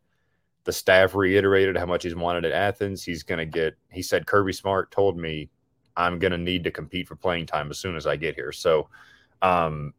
[0.64, 3.02] the staff reiterated how much he's wanted at Athens.
[3.02, 5.50] He's going to get, he said, Kirby Smart told me
[5.96, 8.52] I'm going to need to compete for playing time as soon as I get here.
[8.52, 8.88] So,
[9.42, 9.94] um,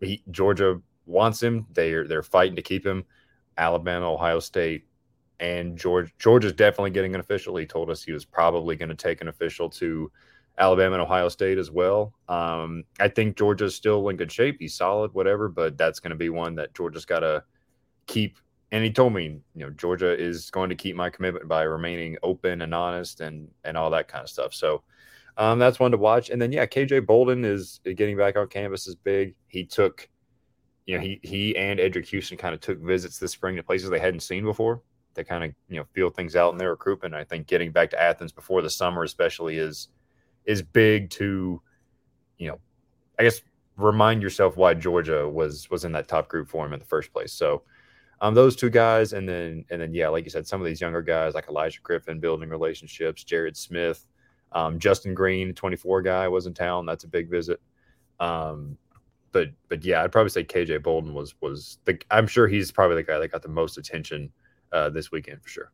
[0.00, 1.66] he, Georgia wants him.
[1.72, 3.04] They're they're fighting to keep him.
[3.58, 4.84] Alabama, Ohio State,
[5.40, 7.56] and George Georgia's definitely getting an official.
[7.56, 10.10] He told us he was probably going to take an official to
[10.58, 12.14] Alabama and Ohio State as well.
[12.28, 14.56] Um, I think Georgia's still in good shape.
[14.58, 17.44] He's solid, whatever, but that's going to be one that Georgia's got to
[18.06, 18.38] keep.
[18.72, 22.16] And he told me, you know, Georgia is going to keep my commitment by remaining
[22.22, 24.54] open and honest and and all that kind of stuff.
[24.54, 24.82] So
[25.36, 26.30] um, that's one to watch.
[26.30, 29.34] And then yeah, KJ Bolden is getting back on campus is big.
[29.48, 30.08] He took,
[30.86, 33.90] you know, he he and Eddrick Houston kind of took visits this spring to places
[33.90, 34.82] they hadn't seen before.
[35.14, 37.14] They kind of you know feel things out in their recruitment.
[37.14, 39.88] I think getting back to Athens before the summer, especially, is
[40.46, 41.60] is big to,
[42.38, 42.58] you know,
[43.18, 43.40] I guess
[43.76, 47.12] remind yourself why Georgia was was in that top group for him in the first
[47.12, 47.32] place.
[47.32, 47.62] So
[48.20, 50.80] um, those two guys, and then and then yeah, like you said, some of these
[50.80, 54.06] younger guys like Elijah Griffin building relationships, Jared Smith,
[54.52, 56.86] um, Justin Green, 24 guy, was in town.
[56.86, 57.60] That's a big visit.
[58.18, 58.78] Um,
[59.32, 61.98] but but yeah, I'd probably say KJ Bolden was was the.
[62.10, 64.32] I'm sure he's probably the guy that got the most attention
[64.72, 65.72] uh, this weekend for sure.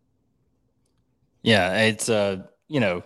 [1.42, 3.04] Yeah, it's uh, you know,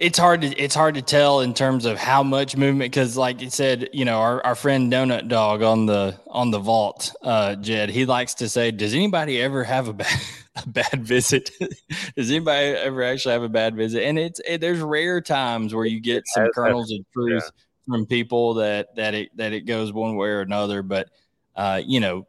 [0.00, 3.40] it's hard to it's hard to tell in terms of how much movement because like
[3.40, 7.54] you said you know our, our friend donut dog on the on the vault uh
[7.56, 10.20] jed he likes to say does anybody ever have a bad
[10.64, 11.50] a bad visit?
[12.16, 14.02] Does anybody ever actually have a bad visit?
[14.02, 17.50] And it's it, there's rare times where you get some kernels of truth yeah.
[17.86, 21.08] from people that that it that it goes one way or another but
[21.56, 22.26] uh you know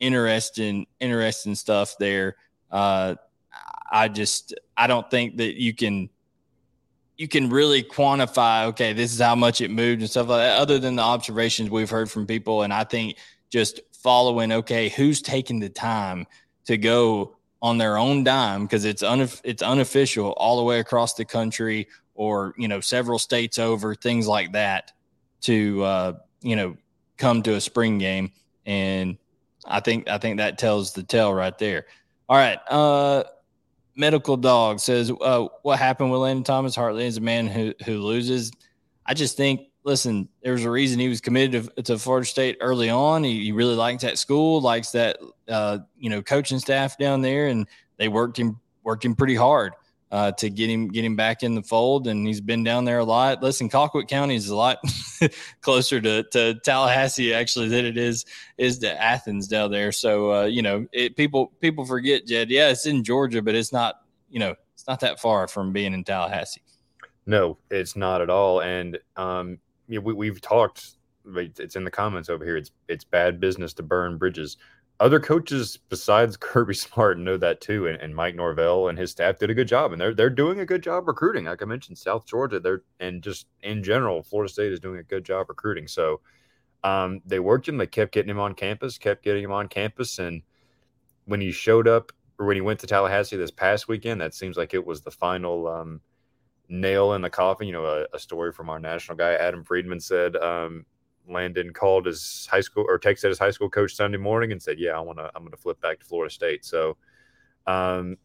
[0.00, 2.36] interesting interesting stuff there.
[2.70, 3.14] Uh
[3.90, 6.08] i just i don't think that you can
[7.16, 10.58] you can really quantify, okay, this is how much it moved and stuff like that,
[10.58, 12.62] other than the observations we've heard from people.
[12.62, 13.16] And I think
[13.50, 16.26] just following, okay, who's taking the time
[16.66, 21.14] to go on their own dime because it's un, it's unofficial all the way across
[21.14, 24.92] the country or you know several states over things like that
[25.40, 26.76] to uh, you know
[27.18, 28.32] come to a spring game
[28.66, 29.16] and
[29.64, 31.86] I think I think that tells the tale right there.
[32.28, 33.24] All right, uh,
[33.94, 37.98] medical dog says, uh, "What happened with Landon Thomas Hartley is a man who who
[37.98, 38.50] loses."
[39.04, 42.88] I just think, listen, there's a reason he was committed to, to Florida State early
[42.88, 43.24] on.
[43.24, 47.48] He, he, really liked that school, likes that uh, you know coaching staff down there,
[47.48, 49.72] and they worked him worked him pretty hard
[50.12, 52.06] uh, to get him get him back in the fold.
[52.06, 53.42] And he's been down there a lot.
[53.42, 54.78] Listen, Colquitt County is a lot
[55.62, 58.26] closer to, to Tallahassee actually than it is
[58.58, 59.90] is to Athens down there.
[59.90, 62.50] So uh, you know, it, people people forget Jed.
[62.50, 63.96] Yeah, it's in Georgia, but it's not
[64.30, 66.62] you know it's not that far from being in Tallahassee.
[67.24, 68.60] No, it's not at all.
[68.60, 70.96] And um, we, we've talked.
[71.24, 72.56] It's in the comments over here.
[72.56, 74.58] It's it's bad business to burn bridges
[75.02, 79.38] other coaches besides Kirby Smart know that too, and, and, Mike Norvell and his staff
[79.38, 81.44] did a good job, and they're they're doing a good job recruiting.
[81.44, 85.02] Like I mentioned, South Georgia, they're and just in general, Florida State is doing a
[85.02, 85.88] good job recruiting.
[85.88, 86.20] So
[86.84, 87.76] um, they worked him.
[87.76, 90.42] They kept getting him on campus, kept getting him on campus, and
[91.24, 94.56] when he showed up or when he went to Tallahassee this past weekend, that seems
[94.56, 96.00] like it was the final um,
[96.68, 97.66] nail in the coffin.
[97.66, 100.86] You know, a, a, story from our national guy Adam Friedman said um,
[101.28, 104.78] Landon called his high school or texted his high school coach Sunday morning and said,
[104.78, 105.30] "Yeah, I want to.
[105.34, 106.96] I'm going to flip back to Florida State." So,
[107.66, 108.16] um,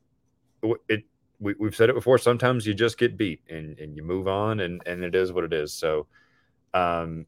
[0.89, 1.03] it
[1.39, 2.17] we, we've said it before.
[2.17, 5.43] Sometimes you just get beat and, and you move on, and and it is what
[5.43, 5.73] it is.
[5.73, 6.07] So,
[6.73, 7.25] um,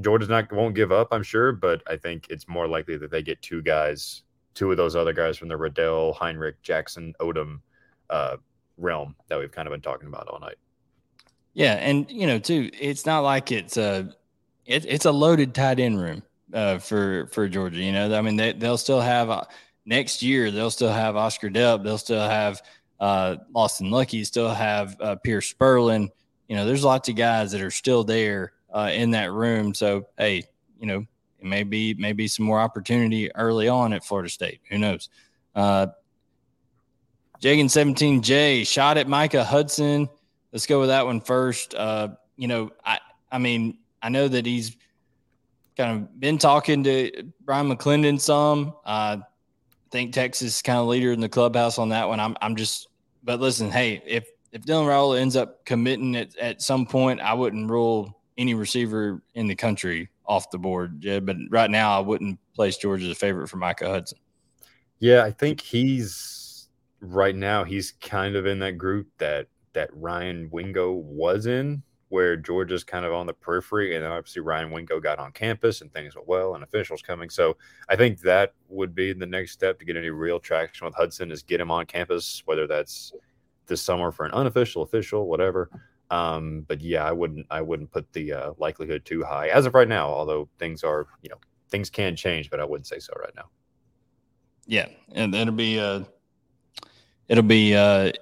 [0.00, 3.22] Georgia's not won't give up, I'm sure, but I think it's more likely that they
[3.22, 4.22] get two guys,
[4.54, 7.60] two of those other guys from the Reddell, Heinrich, Jackson, Odom
[8.10, 8.36] uh,
[8.76, 10.58] realm that we've kind of been talking about all night.
[11.54, 14.14] Yeah, and you know, too, it's not like it's a
[14.68, 17.78] it, it's a loaded tight end room uh, for for Georgia.
[17.78, 19.44] You know, I mean, they, they'll still have uh,
[19.86, 20.50] next year.
[20.50, 21.82] They'll still have Oscar Delp.
[21.82, 22.62] They'll still have
[23.00, 24.22] uh, Lawson Luckie.
[24.24, 26.10] Still have uh, Pearce Spurlin.
[26.48, 29.74] You know, there's lots of guys that are still there uh, in that room.
[29.74, 30.44] So hey,
[30.78, 31.06] you know,
[31.38, 34.60] it may be maybe some more opportunity early on at Florida State.
[34.68, 35.08] Who knows?
[35.54, 35.88] Uh,
[37.40, 40.08] Jagan 17J shot at Micah Hudson.
[40.52, 41.74] Let's go with that one first.
[41.74, 42.98] Uh, you know, I
[43.32, 44.76] I mean, I know that he's
[45.76, 48.74] kind of been talking to Bryan McClendon some.
[48.84, 52.20] Uh, I think Texas is kind of leader in the clubhouse on that one.
[52.20, 52.88] I'm, I'm just,
[53.22, 57.34] but listen, hey, if if Dylan Raiola ends up committing at, at some point, I
[57.34, 61.26] wouldn't rule any receiver in the country off the board, Jed.
[61.26, 64.18] But right now, I wouldn't place George as a favorite for Micah Hudson.
[65.00, 66.68] Yeah, I think he's
[67.00, 67.64] right now.
[67.64, 73.04] He's kind of in that group that that Ryan Wingo was in where Georgia's kind
[73.04, 76.54] of on the periphery, and obviously Ryan Wingo got on campus and things went well,
[76.54, 77.28] and officials coming.
[77.30, 77.56] So
[77.88, 81.30] I think that would be the next step to get any real traction with Hudson
[81.30, 83.12] is get him on campus, whether that's
[83.66, 85.70] this summer for an unofficial, official, whatever.
[86.10, 89.74] Um, but yeah, I wouldn't I wouldn't put the uh, likelihood too high as of
[89.74, 90.08] right now.
[90.08, 91.38] Although things are you know
[91.68, 93.50] things can change, but I wouldn't say so right now.
[94.66, 96.04] Yeah, and it'll be uh,
[97.28, 98.12] it'll be uh,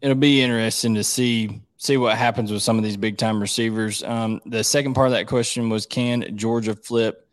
[0.00, 4.02] it'll be interesting to see see what happens with some of these big time receivers.
[4.02, 7.28] Um, the second part of that question was can Georgia flip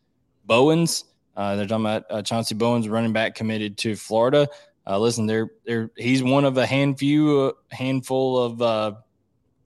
[0.45, 1.05] Bowens?
[1.35, 4.47] Uh, they're talking about uh, Chauncey Bowens, running back committed to Florida.
[4.85, 8.93] Uh, listen, they're, they're, he's one of a hand few, uh, handful of uh,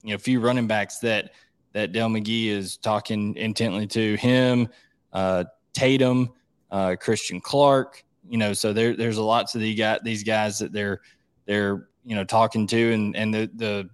[0.02, 1.32] you know few running backs that
[1.72, 4.68] that Dell McGee is talking intently to him,
[5.12, 6.30] uh, Tatum,
[6.70, 8.02] uh, Christian Clark.
[8.28, 11.00] You know, so there there's a lot to the these guys that they're
[11.46, 13.90] they're you know talking to, and and the the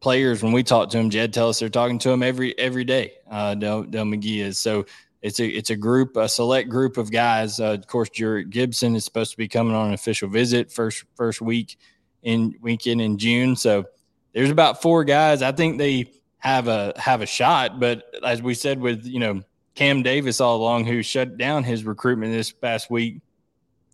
[0.00, 2.84] players when we talk to them, Jed tell us they're talking to them every every
[2.84, 3.14] day.
[3.30, 4.86] Uh, Dell, Dell McGee is so
[5.22, 7.58] it's a it's a group, a select group of guys.
[7.58, 11.04] Uh, of course, Jerrick Gibson is supposed to be coming on an official visit first
[11.14, 11.78] first week
[12.22, 13.56] in weekend in June.
[13.56, 13.84] So
[14.32, 15.42] there's about four guys.
[15.42, 19.42] I think they have a have a shot, but as we said with you know
[19.74, 23.20] Cam Davis all along, who shut down his recruitment this past week,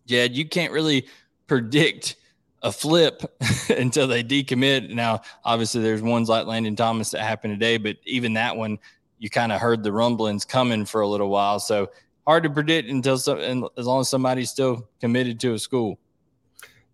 [0.07, 1.07] Jed, you can't really
[1.47, 2.17] predict
[2.63, 3.23] a flip
[3.69, 4.91] until they decommit.
[4.91, 8.79] Now, obviously, there's ones like Landon Thomas that happened today, but even that one
[9.23, 11.61] you kind of heard the rumblings coming for a little while.
[11.61, 11.91] So
[12.27, 15.99] hard to predict until some, as long as somebody's still committed to a school.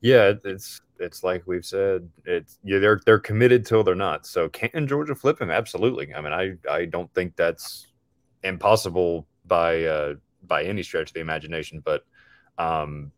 [0.03, 4.27] Yeah, it's it's like we've said, it's yeah, they're they're committed till they're not.
[4.27, 5.51] So can Georgia flip him?
[5.51, 6.13] Absolutely.
[6.15, 7.87] I mean, I I don't think that's
[8.45, 10.15] impossible by uh
[10.47, 12.05] by any stretch of the imagination, but
[12.59, 13.11] um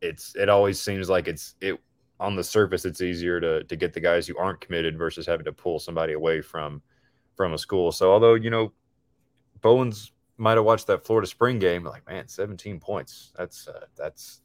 [0.00, 1.80] it's it always seems like it's it
[2.20, 5.44] on the surface it's easier to to get the guys who aren't committed versus having
[5.44, 6.82] to pull somebody away from
[7.36, 7.92] from a school.
[7.92, 8.72] So although you know
[9.60, 13.32] Bowens might have watched that Florida spring game, like man, 17 points.
[13.36, 14.40] That's uh, that's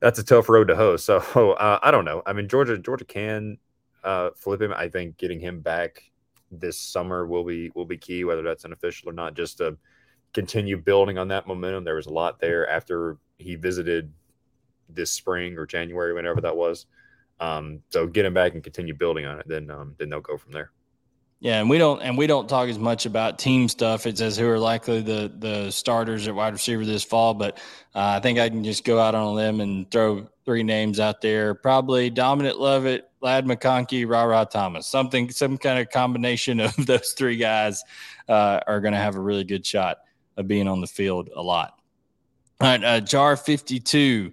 [0.00, 0.96] that's a tough road to hoe.
[0.96, 1.16] So
[1.58, 2.22] uh, I don't know.
[2.26, 3.58] I mean, Georgia Georgia can
[4.04, 4.72] uh, flip him.
[4.74, 6.02] I think getting him back
[6.50, 9.34] this summer will be will be key, whether that's an official or not.
[9.34, 9.76] Just to
[10.34, 11.84] continue building on that momentum.
[11.84, 14.12] There was a lot there after he visited
[14.88, 16.86] this spring or January, whenever that was.
[17.40, 19.46] Um, so get him back and continue building on it.
[19.48, 20.72] Then um, then they'll go from there.
[21.40, 24.06] Yeah, and we don't and we don't talk as much about team stuff.
[24.06, 27.58] It says who are likely the the starters at wide receiver this fall, but
[27.94, 30.98] uh, I think I can just go out on a limb and throw three names
[30.98, 31.54] out there.
[31.54, 34.88] Probably Dominic Lovett, Ladd McConkey, Rara Thomas.
[34.88, 37.84] Something, some kind of combination of those three guys
[38.28, 39.98] uh, are going to have a really good shot
[40.36, 41.78] of being on the field a lot.
[42.60, 44.32] All right, uh, Jar fifty two.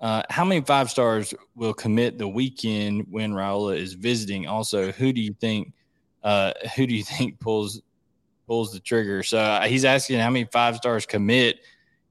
[0.00, 4.46] Uh, how many five stars will commit the weekend when Raiola is visiting?
[4.46, 5.74] Also, who do you think?
[6.22, 7.80] uh, who do you think pulls
[8.46, 9.22] pulls the trigger?
[9.22, 11.60] So uh, he's asking how many five stars commit.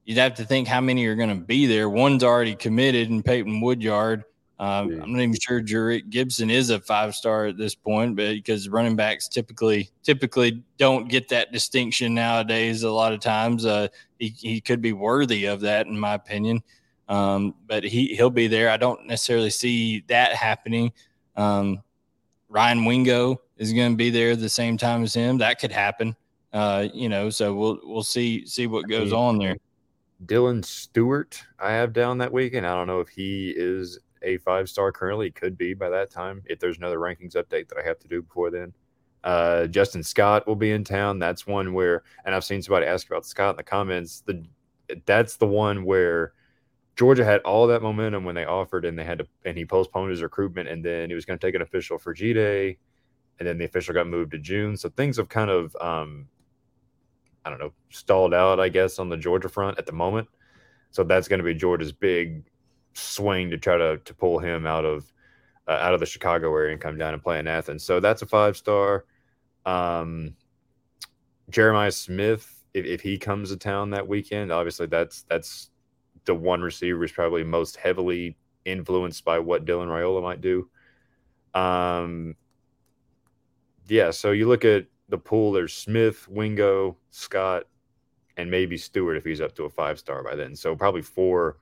[0.04, 1.88] You'd have to think how many are going to be there.
[1.88, 4.24] One's already committed in Peyton Woodyard.
[4.58, 8.34] Um, I'm not even sure Jerrick Gibson is a five star at this point, but
[8.34, 12.82] because running backs typically typically don't get that distinction nowadays.
[12.82, 13.88] A lot of times, uh,
[14.18, 16.62] he he could be worthy of that, in my opinion.
[17.10, 18.70] Um, but he he'll be there.
[18.70, 20.92] I don't necessarily see that happening.
[21.36, 21.82] Um,
[22.48, 25.38] Ryan Wingo is going to be there the same time as him.
[25.38, 26.16] That could happen.
[26.52, 29.56] Uh, you know, so we'll we'll see see what goes on there.
[30.26, 32.66] Dylan Stewart, I have down that weekend.
[32.66, 35.26] I don't know if he is a five star currently.
[35.26, 38.08] It could be by that time if there's another rankings update that I have to
[38.08, 38.72] do before then.
[39.24, 41.18] Uh, Justin Scott will be in town.
[41.18, 44.22] That's one where, and I've seen somebody ask about Scott in the comments.
[44.26, 44.44] The
[45.06, 46.34] that's the one where
[47.00, 50.10] Georgia had all that momentum when they offered, and they had to, and he postponed
[50.10, 52.76] his recruitment, and then he was going to take an official for G Day
[53.40, 54.76] and then the official got moved to June.
[54.76, 56.28] So things have kind of, um,
[57.44, 60.28] I don't know, stalled out, I guess, on the Georgia front at the moment.
[60.90, 62.44] So that's going to be Georgia's big
[62.92, 65.10] swing to try to to pull him out of
[65.66, 67.82] uh, out of the Chicago area and come down and play in Athens.
[67.82, 69.06] So that's a five star.
[69.64, 70.34] Um,
[71.48, 75.70] Jeremiah Smith, if, if he comes to town that weekend, obviously that's that's
[76.24, 80.68] the one receiver is probably most heavily influenced by what Dylan Raiola might do.
[81.54, 82.36] Um,
[83.88, 85.52] yeah, so you look at the pool.
[85.52, 87.64] There's Smith, Wingo, Scott,
[88.36, 90.54] and maybe Stewart if he's up to a five star by then.
[90.54, 91.58] So probably four,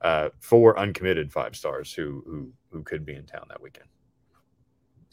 [0.00, 3.88] uh, four uncommitted five stars who who who could be in town that weekend.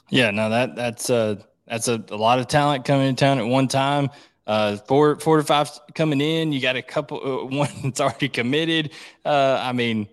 [0.10, 3.46] Yeah, no, that that's a that's a, a lot of talent coming in town at
[3.46, 4.10] one time.
[4.46, 6.52] Uh, four four to five coming in.
[6.52, 7.20] You got a couple.
[7.24, 8.92] Uh, one that's already committed.
[9.24, 10.08] Uh, I mean,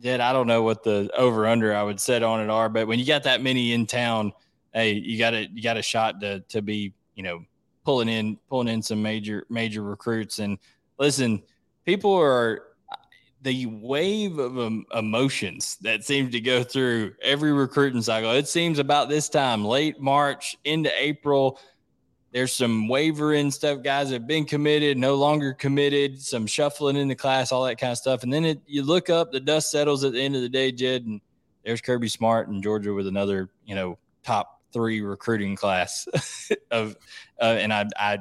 [0.00, 2.86] Jed, I don't know what the over under I would set on it are, but
[2.86, 4.32] when you got that many in town
[4.76, 7.42] hey, you got a you got a shot to to be you know
[7.84, 10.38] pulling in pulling in some major major recruits.
[10.38, 10.58] And
[10.98, 11.42] listen,
[11.84, 12.62] people are
[13.42, 18.32] the wave of um, emotions that seems to go through every recruiting cycle.
[18.32, 21.58] It seems about this time, late March into April,
[22.36, 23.82] there's some wavering stuff.
[23.82, 27.92] Guys have been committed, no longer committed, some shuffling in the class, all that kind
[27.92, 28.24] of stuff.
[28.24, 30.70] And then it, you look up, the dust settles at the end of the day,
[30.70, 31.22] Jed, and
[31.64, 36.06] there's Kirby Smart and Georgia with another, you know, top three recruiting class
[36.70, 36.98] of,
[37.40, 38.18] uh, and I, I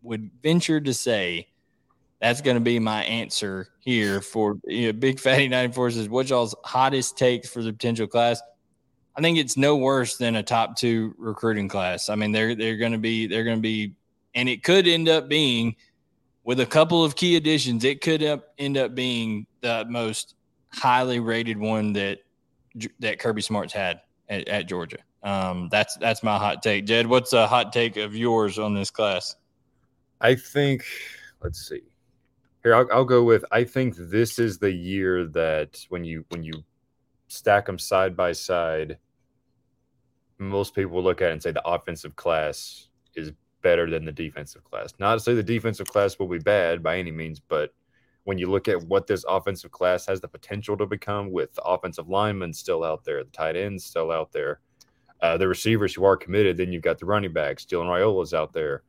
[0.00, 1.48] would venture to say
[2.22, 6.30] that's going to be my answer here for you know, Big Fatty 94 says, what
[6.30, 8.40] y'all's hottest takes for the potential class?
[9.18, 12.08] I think it's no worse than a top two recruiting class.
[12.08, 13.96] I mean, they're they're going to be they're going to be,
[14.36, 15.74] and it could end up being
[16.44, 17.82] with a couple of key additions.
[17.82, 20.36] It could up, end up being the most
[20.72, 22.20] highly rated one that
[23.00, 24.98] that Kirby Smart's had at, at Georgia.
[25.24, 26.86] Um, that's that's my hot take.
[26.86, 29.34] Jed, what's a hot take of yours on this class?
[30.20, 30.84] I think.
[31.42, 31.82] Let's see.
[32.62, 33.44] Here, I'll, I'll go with.
[33.50, 36.62] I think this is the year that when you when you
[37.26, 38.98] stack them side by side,
[40.38, 43.32] most people look at and say the offensive class is
[43.62, 44.94] better than the defensive class.
[44.98, 47.74] Not to say the defensive class will be bad by any means, but
[48.24, 51.62] when you look at what this offensive class has the potential to become with the
[51.62, 54.60] offensive linemen still out there, the tight ends still out there,
[55.20, 57.64] uh, the receivers who are committed, then you've got the running backs.
[57.64, 58.82] Dylan Raiola's out there.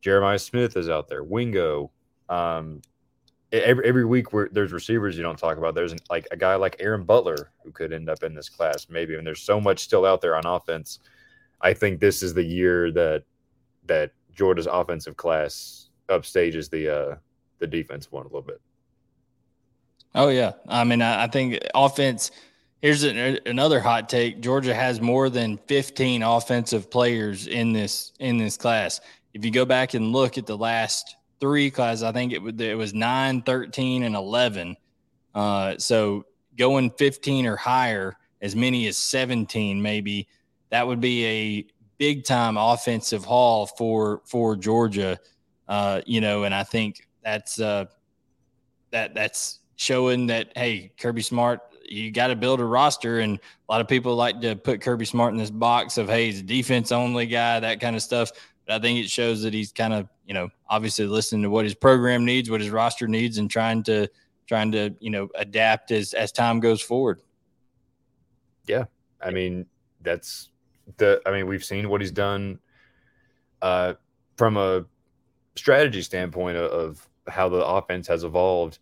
[0.00, 1.24] Jeremiah Smith is out there.
[1.24, 1.90] Wingo.
[2.28, 2.80] Um,
[3.52, 5.74] every every week where there's receivers you don't talk about.
[5.74, 8.86] There's an, like a guy like Aaron Butler who could end up in this class
[8.88, 9.14] maybe.
[9.16, 11.00] And there's so much still out there on offense.
[11.60, 13.24] I think this is the year that
[13.86, 17.16] that Georgia's offensive class upstages the uh
[17.58, 18.60] the defense one a little bit.
[20.14, 22.30] Oh yeah, I mean I, I think offense.
[22.82, 28.36] Here's an, another hot take: Georgia has more than 15 offensive players in this in
[28.36, 29.00] this class.
[29.32, 32.02] If you go back and look at the last three classes.
[32.02, 34.76] I think it, would, it was 9, 13, and 11.
[35.34, 36.24] Uh, so
[36.56, 40.28] going 15 or higher, as many as 17 maybe,
[40.70, 41.66] that would be a
[41.98, 45.18] big time offensive haul for for Georgia.
[45.68, 47.86] Uh, you know, and I think that's uh,
[48.90, 53.72] that that's showing that hey, Kirby Smart, you got to build a roster, and a
[53.72, 56.42] lot of people like to put Kirby Smart in this box of hey, he's a
[56.42, 58.32] defense only guy, that kind of stuff.
[58.68, 61.74] I think it shows that he's kind of, you know, obviously listening to what his
[61.74, 64.08] program needs, what his roster needs, and trying to
[64.46, 67.20] trying to, you know, adapt as as time goes forward.
[68.66, 68.84] Yeah.
[69.20, 69.66] I mean,
[70.02, 70.50] that's
[70.96, 72.58] the I mean, we've seen what he's done
[73.62, 73.94] uh
[74.36, 74.84] from a
[75.56, 78.78] strategy standpoint of, of how the offense has evolved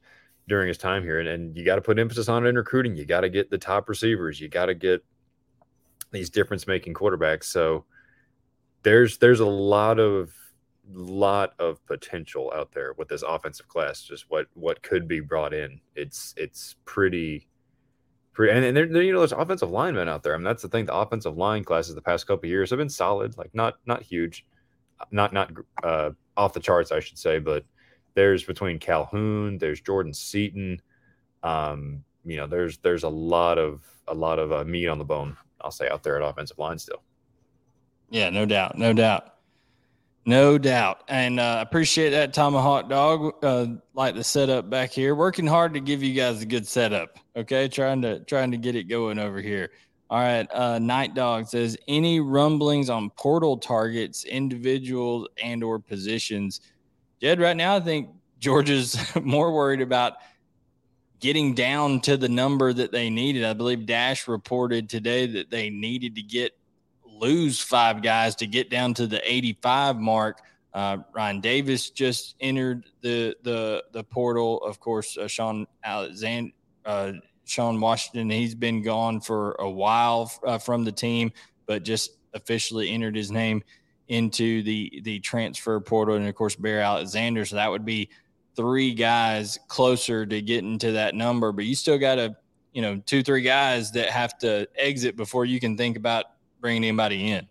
[0.49, 1.20] during his time here.
[1.20, 2.97] And, and you got to put emphasis on it in recruiting.
[2.97, 4.41] You got to get the top receivers.
[4.41, 5.05] You got to get
[6.11, 7.45] these difference making quarterbacks.
[7.45, 7.85] So
[8.85, 10.32] there's there's a lot of
[10.93, 14.03] lot of potential out there with this offensive class.
[14.03, 15.80] Just what what could be brought in.
[15.97, 17.49] It's it's pretty.
[18.32, 20.35] Pretty, and, and there, you know, there's offensive linemen out there.
[20.35, 20.87] I mean, that's the thing.
[20.87, 24.45] The offensive line classes the past couple years have been solid, like not not huge,
[25.12, 25.53] not not
[25.85, 27.39] uh, off the charts, I should say.
[27.39, 27.64] But
[28.14, 30.82] there's between Calhoun, there's Jordan Seaton.
[31.45, 35.05] Um, you know, there's there's a lot of a lot of uh, meat on the
[35.05, 35.37] bone.
[35.61, 37.05] I'll say out there at offensive line still.
[38.11, 39.34] Yeah, no doubt, no doubt,
[40.24, 41.02] no doubt.
[41.09, 43.34] And uh, appreciate that tomahawk dog.
[43.42, 47.18] Uh, like the setup back here, working hard to give you guys a good setup.
[47.36, 49.70] Okay, trying to trying to get it going over here.
[50.11, 56.61] All right, uh, Night Dog says any rumblings on portal targets, individuals, and or positions.
[57.20, 60.14] Jed, right now I think Georgia's more worried about
[61.20, 63.44] getting down to the number that they needed.
[63.44, 66.52] I believe Dash reported today that they needed to get
[67.25, 70.43] lose five guys to get down to the 85 mark.
[70.75, 74.62] Uh, Ryan Davis just entered the the the portal.
[74.62, 76.53] Of course, uh, Sean Alexander,
[76.85, 77.12] uh,
[77.45, 81.33] Sean Washington, he's been gone for a while uh, from the team,
[81.66, 83.62] but just officially entered his name
[84.09, 87.45] into the the transfer portal, and of course Bear Alexander.
[87.45, 88.11] So that would be
[88.57, 91.53] three guys closer to getting to that number.
[91.53, 92.37] But you still got to,
[92.72, 96.27] you know, two three guys that have to exit before you can think about
[96.64, 97.46] bringing anybody in.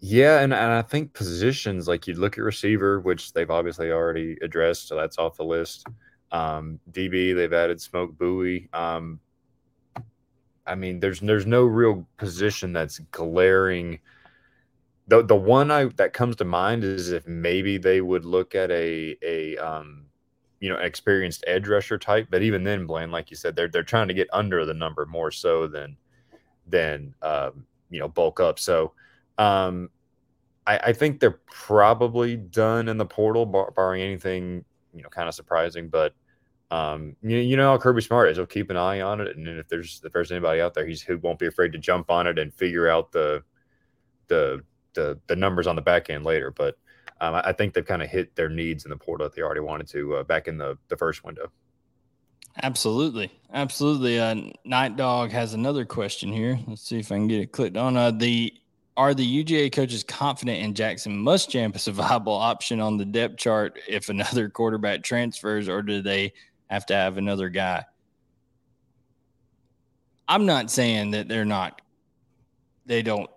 [0.00, 4.36] Yeah, and, and I think positions like you look at receiver, which they've obviously already
[4.42, 5.86] addressed, so that's off the list.
[6.32, 8.68] Um, DB, they've added Smoke Bowie.
[8.72, 9.20] Um,
[10.66, 14.00] I mean, there's there's no real position that's glaring.
[15.06, 18.72] The the one I that comes to mind is if maybe they would look at
[18.72, 20.06] a a um,
[20.58, 23.84] you know experienced edge rusher type, but even then, Blayne, like you said, they're they're
[23.84, 25.96] trying to get under the number more so than
[26.66, 28.58] than um, you know bulk up.
[28.58, 28.92] So
[29.38, 29.90] um,
[30.66, 34.64] I, I, think they're probably done in the portal, bar- barring anything
[34.94, 35.88] you know kind of surprising.
[35.88, 36.14] But
[36.70, 38.36] um, you, you know how Kirby Smart is.
[38.36, 41.02] He'll keep an eye on it, and if there's if there's anybody out there, he's
[41.02, 43.42] who won't be afraid to jump on it and figure out the
[44.28, 44.64] the
[44.94, 46.50] the the numbers on the back end later.
[46.50, 46.76] But
[47.20, 49.42] um, I, I, think they've kind of hit their needs in the portal that they
[49.42, 51.50] already wanted to uh, back in the the first window.
[52.62, 54.18] Absolutely, absolutely.
[54.18, 54.34] Uh,
[54.64, 56.58] Night Dog has another question here.
[56.66, 57.96] Let's see if I can get it clicked on.
[57.96, 58.52] Uh, the
[58.96, 63.36] are the UGA coaches confident in Jackson Muschamp as a viable option on the depth
[63.36, 66.32] chart if another quarterback transfers, or do they
[66.68, 67.84] have to have another guy?
[70.28, 71.82] I'm not saying that they're not.
[72.86, 73.30] They don't.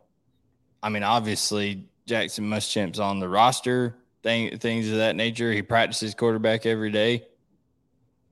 [0.82, 5.52] I mean, obviously, Jackson Muschamp's on the roster, thing, things of that nature.
[5.52, 7.26] He practices quarterback every day.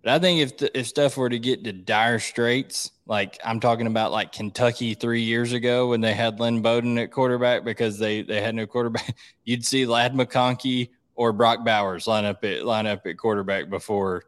[0.08, 3.60] But I think if the, if stuff were to get to dire straits, like I'm
[3.60, 8.00] talking about like Kentucky three years ago when they had Lynn Bowden at quarterback because
[8.00, 12.64] they they had no quarterback, you'd see Ladd McConkey or Brock Bowers line up at
[12.64, 14.24] line up at quarterback before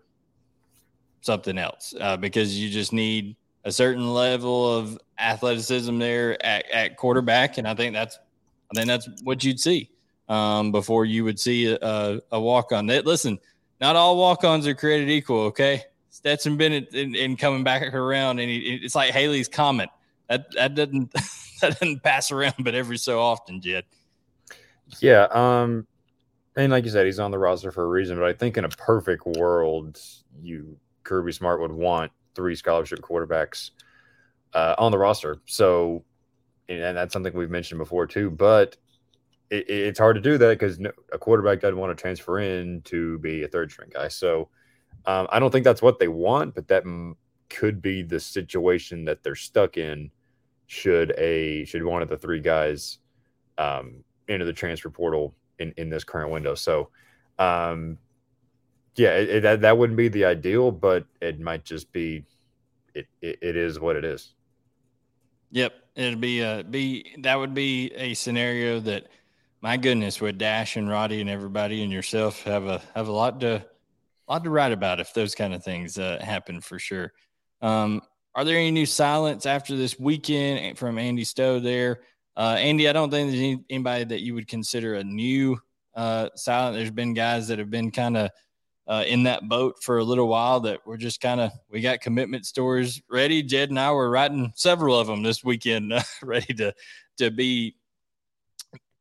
[1.22, 6.98] something else uh, because you just need a certain level of athleticism there at, at
[6.98, 8.20] quarterback, and I think that's
[8.70, 9.90] I think that's what you'd see
[10.28, 12.88] um, before you would see a, a walk on.
[12.88, 13.40] That listen,
[13.80, 15.42] not all walk-ons are created equal.
[15.46, 19.90] Okay, Stetson Bennett in coming back around, and he, it's like Halley's comet
[20.28, 21.12] That that doesn't
[21.62, 23.86] that doesn't pass around, but every so often, Jed.
[25.00, 25.88] Yeah, um,
[26.56, 28.18] and like you said, he's on the roster for a reason.
[28.18, 30.02] But I think in a perfect world,
[30.42, 33.72] you Kirby Smart would want three scholarship quarterbacks
[34.54, 35.38] uh, on the roster.
[35.46, 36.04] So,
[36.68, 38.30] and that's something we've mentioned before too.
[38.30, 38.78] But
[39.50, 40.80] it, it's hard to do that because
[41.12, 44.08] a quarterback doesn't want to transfer in to be a third string guy.
[44.08, 44.50] So
[45.06, 47.16] um, I don't think that's what they want, but that m-
[47.50, 50.12] could be the situation that they're stuck in.
[50.68, 53.00] Should a should one of the three guys
[53.58, 56.54] um, into the transfer portal in, in this current window?
[56.54, 56.90] So,
[57.40, 57.98] um,
[58.96, 62.24] yeah, it, it, that that wouldn't be the ideal, but it might just be
[62.94, 64.36] it, it, it is what it is.
[65.52, 69.08] Yep, it'd be a be that would be a scenario that
[69.62, 73.40] my goodness, would Dash and Roddy and everybody and yourself have a have a lot
[73.42, 73.66] to
[74.28, 77.12] lot to write about if those kind of things uh, happen for sure.
[77.62, 78.02] Um,
[78.36, 82.02] are there any new silence after this weekend from Andy Stowe there?
[82.38, 85.60] Uh, Andy, I don't think there's anybody that you would consider a new
[85.96, 86.78] uh, silent.
[86.78, 88.30] There's been guys that have been kind of
[88.88, 92.02] uh, in that boat for a little while that we're just kind of we got
[92.02, 93.44] commitment stories ready.
[93.44, 95.92] Jed and I were writing several of them this weekend,
[96.24, 96.74] ready to
[97.18, 97.76] to be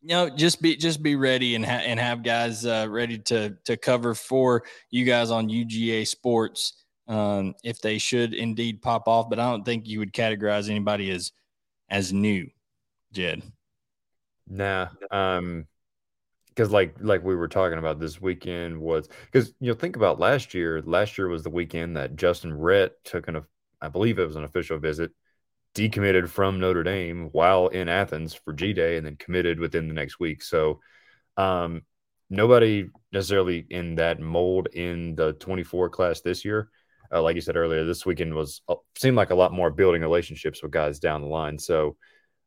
[0.03, 3.77] know, just be just be ready and ha- and have guys uh, ready to to
[3.77, 9.29] cover for you guys on UGA Sports um, if they should indeed pop off.
[9.29, 11.33] But I don't think you would categorize anybody as
[11.91, 12.49] as new,
[13.13, 13.43] Jed.
[14.49, 15.67] Nah, um,
[16.49, 20.21] because like like we were talking about this weekend was because you know think about
[20.21, 20.83] last year.
[20.83, 23.43] Last year was the weekend that Justin Rhett took an
[23.81, 25.13] I believe it was an official visit
[25.75, 29.95] decommitted from Notre Dame while in Athens for G Day and then committed within the
[29.95, 30.43] next week.
[30.43, 30.81] So,
[31.37, 31.83] um,
[32.31, 36.71] nobody necessarily in that mold in the 24 class this year.
[37.11, 40.03] Uh, like you said earlier, this weekend was uh, seemed like a lot more building
[40.03, 41.59] relationships with guys down the line.
[41.59, 41.97] So,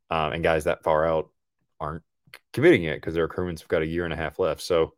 [0.09, 1.30] um, and guys that far out
[1.80, 2.03] aren't
[2.53, 4.61] committing yet because their recruitments have got a year and a half left.
[4.61, 4.93] So,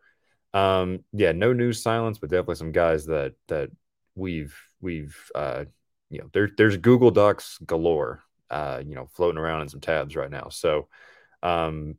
[0.53, 3.69] um, yeah, no news silence, but definitely some guys that that
[4.15, 5.65] we've we've uh,
[6.09, 10.15] you know, there, there's Google Docs galore, uh, you know, floating around in some tabs
[10.15, 10.49] right now.
[10.49, 10.87] So,
[11.41, 11.97] um,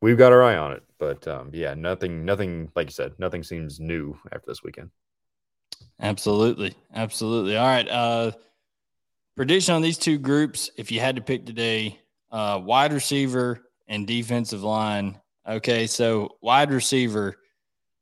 [0.00, 3.42] we've got our eye on it, but um, yeah, nothing, nothing, like you said, nothing
[3.42, 4.90] seems new after this weekend.
[6.00, 7.56] Absolutely, absolutely.
[7.56, 8.32] All right, uh,
[9.36, 10.70] prediction on these two groups.
[10.76, 15.20] If you had to pick today, uh, wide receiver and defensive line.
[15.46, 17.36] Okay, so wide receiver,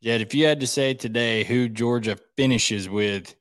[0.03, 0.20] Jed.
[0.20, 3.34] If you had to say today who Georgia finishes with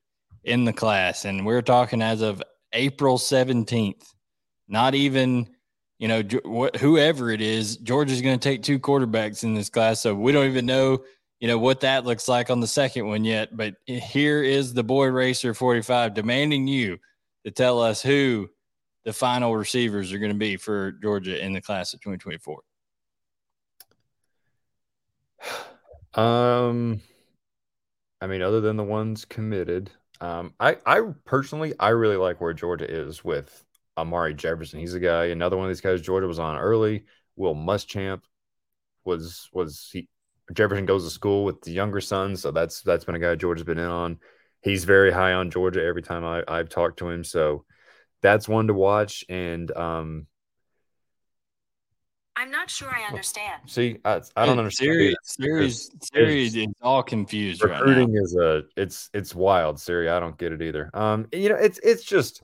[0.47, 1.25] in the class.
[1.25, 2.41] And we're talking as of
[2.73, 4.13] April 17th,
[4.67, 5.47] not even,
[5.99, 6.23] you know,
[6.79, 10.01] whoever it is, Georgia's going to take two quarterbacks in this class.
[10.01, 11.03] So we don't even know,
[11.39, 13.55] you know, what that looks like on the second one yet.
[13.55, 16.97] But here is the boy racer 45 demanding you
[17.43, 18.49] to tell us who
[19.03, 22.61] the final receivers are going to be for Georgia in the class of 2024.
[26.13, 27.01] Um,
[28.21, 29.91] I mean, other than the ones committed,
[30.21, 33.63] um, I I personally I really like where Georgia is with
[33.97, 34.79] Amari Jefferson.
[34.79, 35.25] He's a guy.
[35.25, 37.05] Another one of these guys Georgia was on early.
[37.35, 38.21] Will Muschamp
[39.05, 40.07] was was he
[40.53, 43.65] Jefferson goes to school with the younger son, so that's that's been a guy Georgia's
[43.65, 44.19] been in on.
[44.61, 47.65] He's very high on Georgia every time I, I've talked to him, so
[48.21, 49.23] that's one to watch.
[49.29, 50.27] And um,
[52.37, 53.61] I'm not sure I understand.
[53.65, 54.91] See, I, I don't understand.
[54.91, 60.07] Siri, Siri's, Siri's is all confused recruiting right is a it's it's wild, Siri.
[60.07, 60.91] I don't get it either.
[60.93, 62.43] Um, you know, it's it's just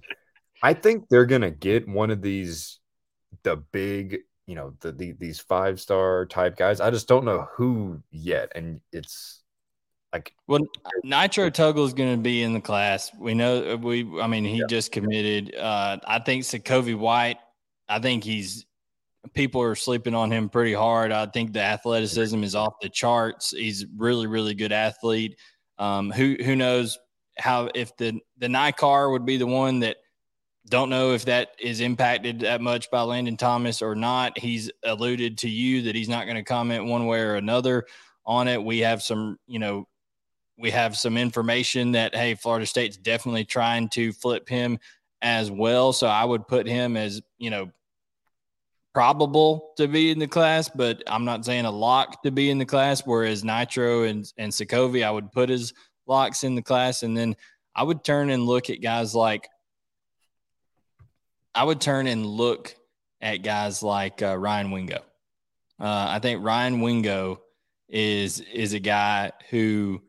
[0.63, 2.79] I think they're gonna get one of these
[3.43, 6.81] the big, you know, the, the these five star type guys.
[6.81, 9.43] I just don't know who yet, and it's
[10.11, 10.61] like well,
[11.03, 13.11] Nitro Tuggle is going to be in the class.
[13.19, 14.09] We know we.
[14.19, 14.65] I mean, he yeah.
[14.67, 15.55] just committed.
[15.55, 17.37] Uh, I think Sacovie White.
[17.87, 18.65] I think he's
[19.33, 21.11] people are sleeping on him pretty hard.
[21.11, 23.51] I think the athleticism is off the charts.
[23.51, 25.37] He's really, really good athlete.
[25.77, 26.99] Um, who who knows
[27.37, 29.97] how if the the Ny Carr would be the one that
[30.69, 34.37] don't know if that is impacted that much by Landon Thomas or not.
[34.37, 37.85] He's alluded to you that he's not going to comment one way or another
[38.25, 38.63] on it.
[38.63, 39.87] We have some, you know,
[40.57, 44.79] we have some information that hey, Florida State's definitely trying to flip him
[45.21, 45.91] as well.
[45.91, 47.71] So I would put him as, you know,
[48.93, 52.57] probable to be in the class, but I'm not saying a lock to be in
[52.57, 53.01] the class.
[53.05, 55.73] Whereas Nitro and and Sacovie, I would put as
[56.05, 57.35] locks in the class, and then
[57.75, 59.47] I would turn and look at guys like
[61.55, 62.75] I would turn and look
[63.21, 64.99] at guys like uh, Ryan Wingo.
[65.79, 67.41] Uh, I think Ryan Wingo
[67.89, 70.01] is is a guy who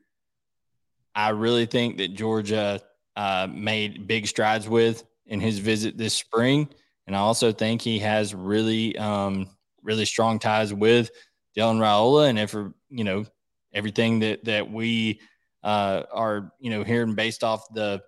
[1.15, 2.81] I really think that Georgia
[3.17, 6.69] uh, made big strides with in his visit this spring.
[7.07, 9.49] And I also think he has really, um,
[9.83, 11.11] really strong ties with
[11.57, 12.29] Dylan Raiola.
[12.31, 13.25] And if, you know,
[13.73, 15.21] everything that, that we
[15.63, 18.03] uh, are, you know, hearing based off the,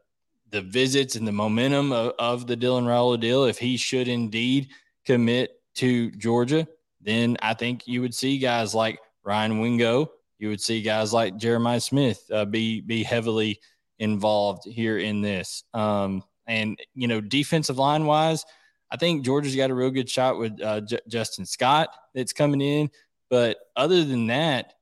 [0.50, 4.68] the visits and the momentum of, of the Dylan Raiola deal, if he should indeed
[5.04, 6.66] commit to Georgia,
[7.00, 11.36] then I think you would see guys like Ryan Wingo, you would see guys like
[11.36, 13.60] Jeremiah Smith uh, be be heavily
[13.98, 15.64] involved here in this.
[15.72, 18.44] Um, and you know, defensive line wise,
[18.90, 22.60] I think Georgia's got a real good shot with uh, J- Justin Scott that's coming
[22.60, 22.90] in.
[23.28, 24.74] But other than that,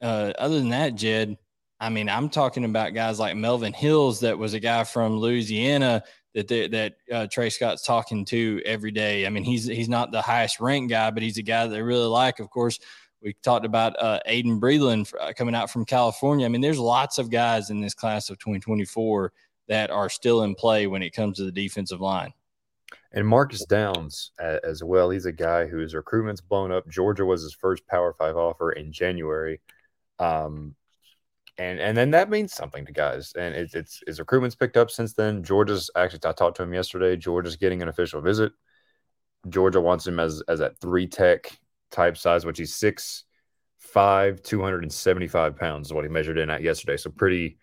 [0.00, 1.36] uh, other than that, Jed,
[1.78, 6.04] I mean, I'm talking about guys like Melvin Hills, that was a guy from Louisiana
[6.34, 9.26] that they, that uh, Tray Scott's talking to every day.
[9.26, 11.82] I mean, he's he's not the highest ranked guy, but he's a guy that they
[11.82, 12.40] really like.
[12.40, 12.78] Of course,
[13.22, 16.46] we talked about uh, Aydin Breland uh, coming out from California.
[16.46, 19.32] I mean, there's lots of guys in this class of 2024
[19.68, 22.32] that are still in play when it comes to the defensive line.
[23.12, 25.10] And Marcus Downs as well.
[25.10, 26.88] He's a guy whose recruitment's blown up.
[26.88, 29.60] Georgia was his first Power Five offer in January.
[30.18, 30.74] Um,
[31.58, 33.32] and and then that means something to guys.
[33.36, 35.42] And it, it's his recruitment's picked up since then.
[35.42, 37.16] Georgia's actually I talked to him yesterday.
[37.16, 38.52] Georgia's getting an official visit.
[39.48, 41.58] Georgia wants him as as that three tech
[41.90, 43.24] type size, which he's six
[43.78, 46.96] five, 275 pounds is what he measured in at yesterday.
[46.96, 47.58] So pretty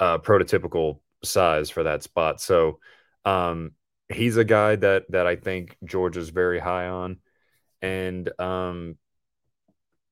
[0.00, 2.40] uh prototypical size for that spot.
[2.40, 2.80] So
[3.24, 3.72] um
[4.08, 7.18] he's a guy that that I think Georgia's very high on,
[7.82, 8.96] and um,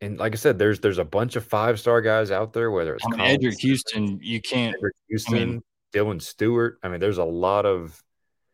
[0.00, 2.70] and like I said, there's there's a bunch of five star guys out there.
[2.70, 4.76] Whether it's I mean, Eddrick Houston, you can't.
[4.76, 5.62] Eddrick Houston, I mean,
[5.94, 6.78] Dylan Stewart.
[6.82, 8.02] I mean, there's a lot of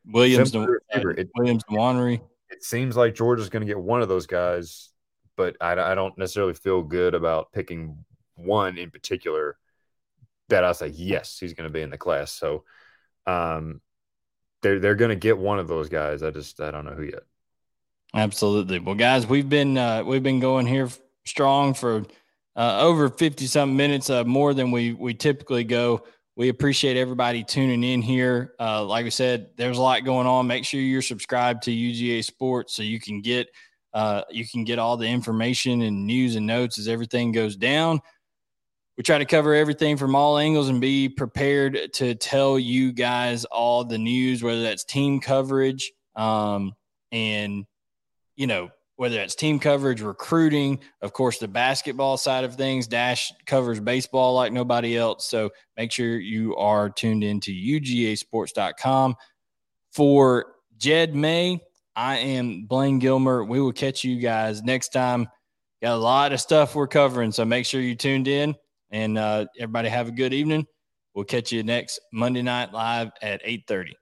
[0.07, 0.55] Williams.
[0.55, 2.20] It, Williams Nwaneri.
[2.51, 4.90] It seems like Georgia's going to get one of those guys,
[5.36, 9.57] but I, I don't necessarily feel good about picking one in particular.
[10.49, 12.30] That I say yes, he's going to be in the class.
[12.30, 12.64] So,
[13.26, 13.80] um,
[14.62, 16.22] they're they're going to get one of those guys.
[16.22, 17.22] I just I don't know who yet.
[18.14, 18.78] Absolutely.
[18.78, 20.88] Well, guys, we've been uh, we've been going here
[21.24, 22.04] strong for
[22.56, 26.04] uh, over fifty something minutes, uh, more than we we typically go.
[26.34, 28.54] We appreciate everybody tuning in here.
[28.58, 30.46] Uh, like I said, there's a lot going on.
[30.46, 33.48] Make sure you're subscribed to UGA Sports so you can get
[33.92, 38.00] uh, you can get all the information and news and notes as everything goes down
[38.97, 43.45] we try to cover everything from all angles and be prepared to tell you guys
[43.47, 46.74] all the news, whether that's team coverage um,
[47.11, 47.64] and,
[48.36, 52.86] you know, whether that's team coverage, recruiting, of course, the basketball side of things.
[52.86, 55.26] Dash covers baseball like nobody else.
[55.26, 59.16] So make sure you are tuned into UGAsports.com.
[59.90, 61.61] For Jed May,
[61.97, 63.45] I am Blayne Gilmer.
[63.45, 65.28] We will catch you guys next time.
[65.82, 68.55] Got a lot of stuff we're covering, so make sure you tuned in.
[68.93, 70.66] And uh, everybody have a good evening.
[71.14, 73.93] We'll catch you next Monday night live at 8:30.